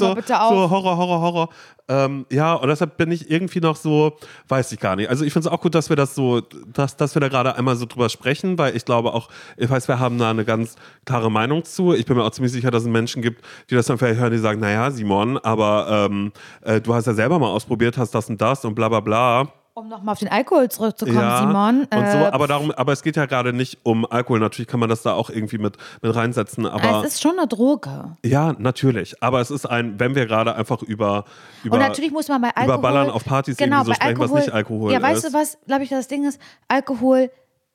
[0.00, 0.50] so, bitte auf.
[0.52, 1.48] so Horror, Horror, Horror.
[1.90, 4.16] Ähm, ja, und deshalb bin ich irgendwie noch so,
[4.48, 5.08] weiß ich gar nicht.
[5.08, 7.54] Also ich finde es auch gut, dass wir das so, dass, dass wir da gerade
[7.56, 10.76] einmal so drüber sprechen, weil ich glaube auch, ich weiß, wir haben da eine ganz
[11.04, 11.92] klare Meinung zu.
[11.94, 14.32] Ich bin mir auch ziemlich sicher, dass es Menschen gibt, die das dann vielleicht hören,
[14.32, 18.28] die sagen, naja, Simon, aber ähm, äh, du hast ja selber mal ausprobiert, hast das
[18.28, 19.48] und das und bla bla bla.
[19.74, 21.82] Um nochmal auf den Alkohol zurückzukommen, Ja, Simon.
[21.82, 24.40] und so, äh, aber darum, aber es geht ja gerade nicht um Alkohol.
[24.40, 27.46] Natürlich kann man das da auch irgendwie mit, mit reinsetzen, aber es ist schon eine
[27.46, 28.16] Droge.
[28.24, 29.22] ja, natürlich.
[29.22, 31.26] Aber es ist ein, wenn wir gerade einfach über,
[31.62, 32.78] über Und natürlich muss man bei Alkohol.
[32.78, 35.32] Ballern auf Partys genau, irgendwie so sprechen, was nicht Alkohol Ja, weißt ist.
[35.32, 37.30] du was, glaube ich, das Ding ist, Alkohol,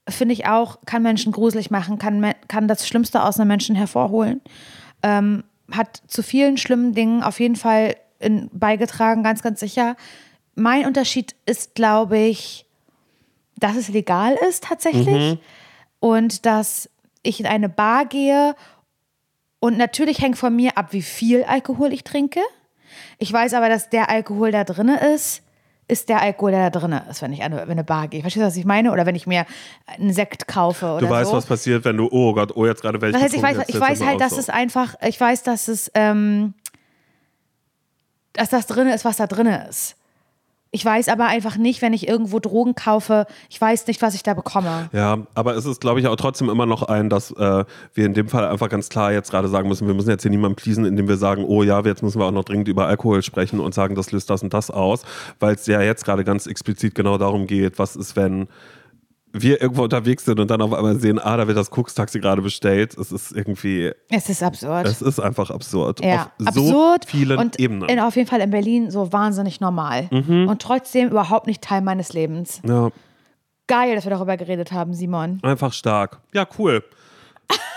[0.07, 4.41] finde ich auch, kann Menschen gruselig machen, kann, kann das Schlimmste aus einem Menschen hervorholen.
[5.01, 9.95] Ähm, hat zu vielen schlimmen Dingen auf jeden Fall in, beigetragen, ganz, ganz sicher.
[10.55, 12.65] Mein Unterschied ist, glaube ich,
[13.57, 15.39] dass es legal ist tatsächlich Mhm.
[15.99, 16.89] und dass
[17.21, 18.55] ich in eine Bar gehe
[19.59, 22.41] und natürlich hängt von mir ab, wie viel Alkohol ich trinke.
[23.17, 25.42] Ich weiß aber, dass der Alkohol, der drin ist,
[25.93, 28.21] ist der Alkohol, der da drin ist, wenn ich an eine, in eine Bar gehe.
[28.21, 28.91] Verstehst du, was ich meine?
[28.91, 29.45] Oder wenn ich mir
[29.85, 31.37] einen Sekt kaufe oder Du weißt, so.
[31.37, 33.69] was passiert, wenn du, oh Gott, oh, jetzt gerade ich Das heißt, ich weiß, jetzt-
[33.69, 34.39] ich jetzt weiß halt, dass so.
[34.39, 36.53] es einfach, ich weiß, dass es, ähm,
[38.33, 39.95] dass das drin ist, was da drin ist.
[40.76, 44.24] Ich weiß aber einfach nicht, wenn ich irgendwo Drogen kaufe, ich weiß nicht, was ich
[44.24, 44.89] da bekomme.
[44.91, 47.63] Ja, aber es ist, glaube ich, auch trotzdem immer noch ein, dass äh,
[47.93, 50.32] wir in dem Fall einfach ganz klar jetzt gerade sagen müssen, wir müssen jetzt hier
[50.32, 53.21] niemanden pleasen, indem wir sagen, oh ja, jetzt müssen wir auch noch dringend über Alkohol
[53.21, 55.03] sprechen und sagen, das löst das und das aus,
[55.39, 58.47] weil es ja jetzt gerade ganz explizit genau darum geht, was ist, wenn
[59.34, 62.41] wir irgendwo unterwegs sind und dann auf einmal sehen, ah, da wird das Koks-Taxi gerade
[62.43, 62.95] bestellt.
[62.97, 64.86] Es ist irgendwie, Es ist absurd.
[64.86, 66.03] es ist einfach absurd.
[66.05, 67.89] ja, auf so absurd vielen und Ebenen.
[67.89, 70.07] In, auf jeden Fall in Berlin so wahnsinnig normal.
[70.11, 70.47] Mhm.
[70.47, 72.61] Und trotzdem überhaupt nicht Teil meines Lebens.
[72.65, 72.89] ja,
[73.65, 75.39] Geil, dass wir darüber geredet haben, Simon.
[75.41, 76.19] einfach stark.
[76.34, 76.84] Ja, cool.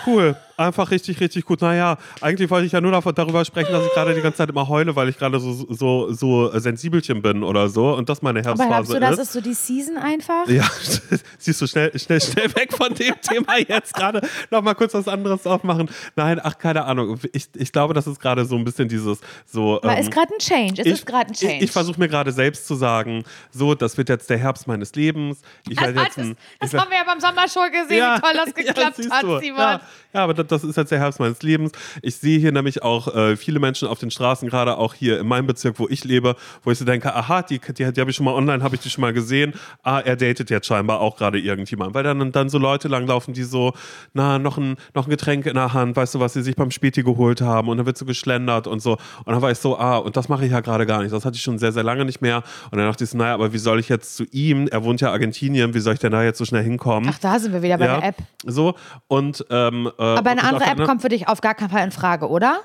[0.05, 1.61] Cool, einfach richtig, richtig gut.
[1.61, 4.67] Naja, eigentlich wollte ich ja nur darüber sprechen, dass ich gerade die ganze Zeit immer
[4.67, 8.49] heule, weil ich gerade so, so, so sensibelchen bin oder so und das meine Aber
[8.49, 9.19] Herbstphase glaubst du, das ist.
[9.19, 10.47] ist so die Season einfach?
[10.47, 10.65] Ja,
[11.37, 14.21] siehst du, schnell, schnell, schnell weg von dem Thema jetzt gerade.
[14.49, 15.89] Nochmal kurz was anderes aufmachen.
[16.15, 17.19] Nein, ach, keine Ahnung.
[17.33, 19.77] Ich, ich glaube, das ist gerade so ein bisschen dieses so.
[19.81, 20.81] Aber ähm, ist gerade ein Change.
[20.81, 21.55] Es ist gerade ein Change.
[21.57, 24.95] Ich, ich versuche mir gerade selbst zu sagen, so, das wird jetzt der Herbst meines
[24.95, 25.41] Lebens.
[25.69, 28.15] Ich das, werde jetzt das, ein, das ich werd- haben wir ja beim Sommershow gesehen,
[28.15, 29.21] wie toll das geklappt siehst hat.
[29.21, 29.57] Simon.
[29.59, 29.81] Ja,
[30.13, 31.71] ja, aber das, das ist jetzt der Herbst meines Lebens.
[32.01, 35.27] Ich sehe hier nämlich auch äh, viele Menschen auf den Straßen, gerade auch hier in
[35.27, 38.15] meinem Bezirk, wo ich lebe, wo ich so denke, aha, die, die, die habe ich
[38.15, 39.53] schon mal online, habe ich die schon mal gesehen.
[39.83, 41.93] Ah, er datet jetzt scheinbar auch gerade irgendjemand.
[41.93, 43.73] Weil dann, dann so Leute langlaufen, die so,
[44.13, 46.71] na, noch ein, noch ein Getränk in der Hand, weißt du, was sie sich beim
[46.71, 48.93] Späti geholt haben und dann wird so geschlendert und so.
[49.25, 51.13] Und dann war ich so, ah, und das mache ich ja gerade gar nicht.
[51.13, 52.43] Das hatte ich schon sehr, sehr lange nicht mehr.
[52.71, 55.01] Und dann dachte ich so, naja, aber wie soll ich jetzt zu ihm, er wohnt
[55.01, 57.09] ja in Argentinien, wie soll ich denn da jetzt so schnell hinkommen?
[57.13, 58.17] Ach, da sind wir wieder bei ja, der App.
[58.45, 58.75] So,
[59.07, 59.45] und.
[59.49, 61.83] Ähm, äh, Aber eine andere der App anderen- kommt für dich auf gar keinen Fall
[61.83, 62.61] in Frage, oder?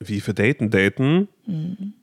[0.00, 1.28] Wie für Daten, Daten?
[1.46, 1.94] Mhm.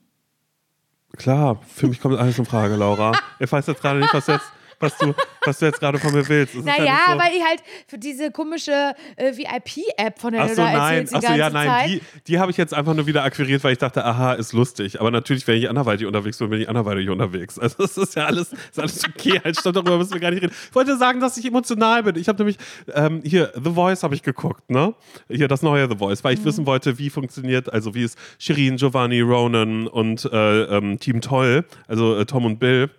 [1.18, 3.12] Klar, für mich kommt alles in Frage, Laura.
[3.40, 4.46] Ich weiß jetzt gerade nicht, was jetzt,
[4.82, 5.14] was du,
[5.46, 6.56] was du jetzt gerade von mir willst.
[6.56, 10.50] Ist Naja, ja so, weil ich halt für diese komische äh, VIP-App, von der Ach
[10.50, 11.88] so, nein, ach so, ja, nein, Zeit.
[11.90, 15.00] die, die habe ich jetzt einfach nur wieder akquiriert, weil ich dachte, aha, ist lustig.
[15.00, 17.58] Aber natürlich, wenn ich anderweitig unterwegs bin, bin ich anderweitig unterwegs.
[17.60, 19.40] Also das ist ja alles, ist alles okay.
[19.44, 20.54] Halt, stopp, darüber müssen wir gar nicht reden.
[20.70, 22.16] Ich wollte sagen, dass ich emotional bin.
[22.18, 22.58] Ich habe nämlich,
[22.94, 24.94] ähm, hier, The Voice habe ich geguckt, ne?
[25.30, 26.46] Hier, das neue The Voice, weil ich Mhm.
[26.46, 31.66] wissen wollte, wie funktioniert, also wie ist Shirin, Giovanni, Ronan und äh, ähm, Team Toll,
[31.88, 32.90] also äh, Tom und Bill,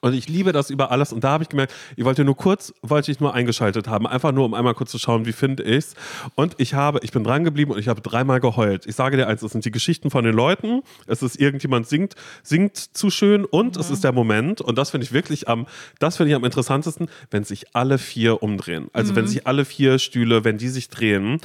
[0.00, 1.12] Und ich liebe das über alles.
[1.12, 4.06] Und da habe ich gemerkt, ich wollte nur kurz, wollte ich nur eingeschaltet haben.
[4.06, 5.94] Einfach nur, um einmal kurz zu schauen, wie finde ich's.
[6.34, 8.86] Und ich habe, ich bin dran geblieben und ich habe dreimal geheult.
[8.86, 10.82] Ich sage dir eins, es sind die Geschichten von den Leuten.
[11.06, 14.60] Es ist irgendjemand singt, singt zu schön und es ist der Moment.
[14.60, 15.66] Und das finde ich wirklich am,
[15.98, 18.88] das finde ich am interessantesten, wenn sich alle vier umdrehen.
[18.92, 21.38] Also wenn sich alle vier Stühle, wenn die sich drehen.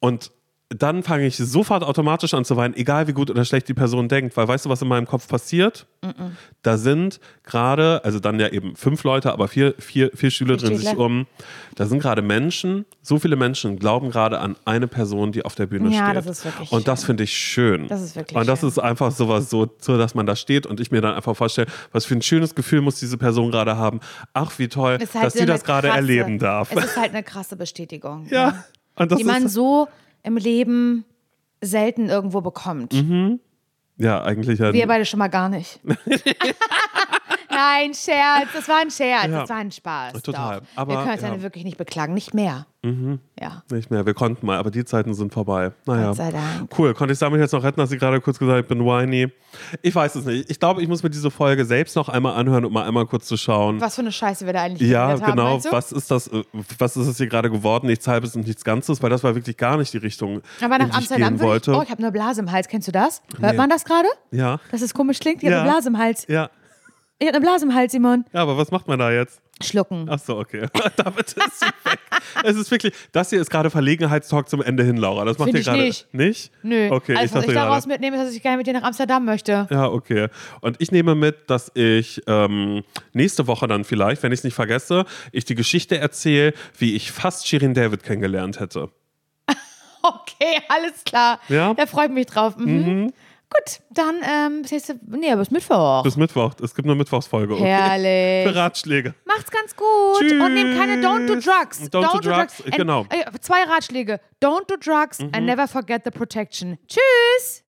[0.00, 0.30] Und
[0.70, 4.06] dann fange ich sofort automatisch an zu weinen, egal wie gut oder schlecht die Person
[4.08, 5.86] denkt, weil weißt du, was in meinem Kopf passiert?
[6.62, 10.76] Da sind gerade, also dann ja eben fünf Leute, aber vier, vier, vier Stühle drehen
[10.76, 11.26] sich um.
[11.74, 15.66] Da sind gerade Menschen, so viele Menschen glauben gerade an eine Person, die auf der
[15.66, 16.16] Bühne Ja, steht.
[16.16, 17.88] das ist wirklich Und das finde ich schön.
[17.88, 18.68] Das ist wirklich Und das schön.
[18.68, 21.68] ist einfach sowas so, so, dass man da steht und ich mir dann einfach vorstelle,
[21.92, 24.00] was für ein schönes Gefühl muss diese Person gerade haben.
[24.34, 26.70] Ach, wie toll, halt dass sie das gerade erleben darf.
[26.76, 28.26] Es ist halt eine krasse Bestätigung.
[28.30, 28.64] Ja.
[28.94, 29.88] Und das Die man ist, so
[30.22, 31.04] im Leben
[31.60, 32.92] selten irgendwo bekommt.
[33.96, 34.72] ja, eigentlich ja.
[34.72, 35.80] Wir beide schon mal gar nicht.
[37.58, 38.48] Nein, Scherz.
[38.52, 39.24] Das war ein Scherz.
[39.26, 39.40] Ja.
[39.40, 40.22] Das war ein Spaß.
[40.22, 40.60] Total.
[40.60, 40.66] Doch.
[40.76, 41.34] Aber, wir können uns ja.
[41.34, 41.42] ja.
[41.42, 42.14] wirklich nicht beklagen.
[42.14, 42.66] Nicht mehr.
[43.38, 43.64] Ja.
[43.70, 45.72] Nicht mehr, wir konnten mal, aber die Zeiten sind vorbei.
[45.84, 46.06] Naja.
[46.06, 46.70] Gott sei Dank.
[46.78, 48.82] Cool, konnte ich damit jetzt noch retten, dass sie gerade kurz gesagt hat, ich bin
[48.86, 49.30] whiny.
[49.82, 50.48] Ich weiß es nicht.
[50.50, 53.26] Ich glaube, ich muss mir diese Folge selbst noch einmal anhören, um mal einmal kurz
[53.26, 53.80] zu schauen.
[53.80, 55.50] Was für eine Scheiße wir da eigentlich ja, haben, genau.
[55.50, 55.72] meinst du?
[55.72, 56.28] Was ist das?
[56.28, 56.44] äh,
[56.78, 57.88] Was ist es hier gerade geworden?
[57.88, 60.84] Nichts Halbes und nichts Ganzes, weil das war wirklich gar nicht die Richtung, Aber nach
[60.86, 61.74] die ich Amsterdam gehen würde ich, wollte.
[61.80, 62.68] oh, ich habe eine Blase im Hals.
[62.68, 63.20] Kennst du das?
[63.38, 63.58] Hört Nee.
[63.58, 64.08] man das gerade?
[64.30, 65.42] ja, Dass es komisch klingt?
[65.42, 65.56] Ich Ja.
[65.58, 66.26] habe eine Blase im Hals.
[66.28, 66.48] ja,
[67.20, 68.24] Ich habe eine Blase im Hals, Simon.
[68.32, 69.40] ja, aber was macht man da jetzt?
[69.60, 70.06] Schlucken.
[70.08, 70.66] Ach so, okay.
[70.96, 71.98] Damit ist sie weg.
[72.44, 75.24] Es ist wirklich, das hier ist gerade Verlegenheitstalk zum Ende hin, Laura.
[75.24, 76.14] Das macht Find ihr ich gerade nicht.
[76.14, 76.52] nicht?
[76.62, 76.90] Nö.
[76.92, 77.88] Okay, also, ich was ich daraus gerade.
[77.88, 79.66] mitnehme, ist, dass ich gerne mit dir nach Amsterdam möchte.
[79.68, 80.28] Ja, okay.
[80.60, 84.54] Und ich nehme mit, dass ich ähm, nächste Woche dann vielleicht, wenn ich es nicht
[84.54, 88.90] vergesse, ich die Geschichte erzähle, wie ich fast Shirin David kennengelernt hätte.
[90.00, 91.40] Okay, alles klar.
[91.48, 91.74] Ja?
[91.74, 92.56] Da freue ich mich drauf.
[92.56, 93.12] Mhm.
[93.50, 96.02] Gut, dann ähm, bis nächste, nee, bis Mittwoch.
[96.02, 96.52] Bis Mittwoch.
[96.62, 97.54] Es gibt eine Mittwochsfolge.
[97.54, 97.64] Okay.
[97.64, 98.52] Herrlich.
[98.52, 99.14] Für Ratschläge.
[99.24, 100.20] Macht's ganz gut.
[100.20, 100.32] Tschüss.
[100.32, 101.80] Und nehmt keine Don't do drugs.
[101.90, 103.06] Don't do drugs, And, genau.
[103.08, 104.20] äh, zwei Ratschläge.
[104.42, 106.78] Don't do drugs and never forget the protection.
[106.88, 107.64] Tschüss.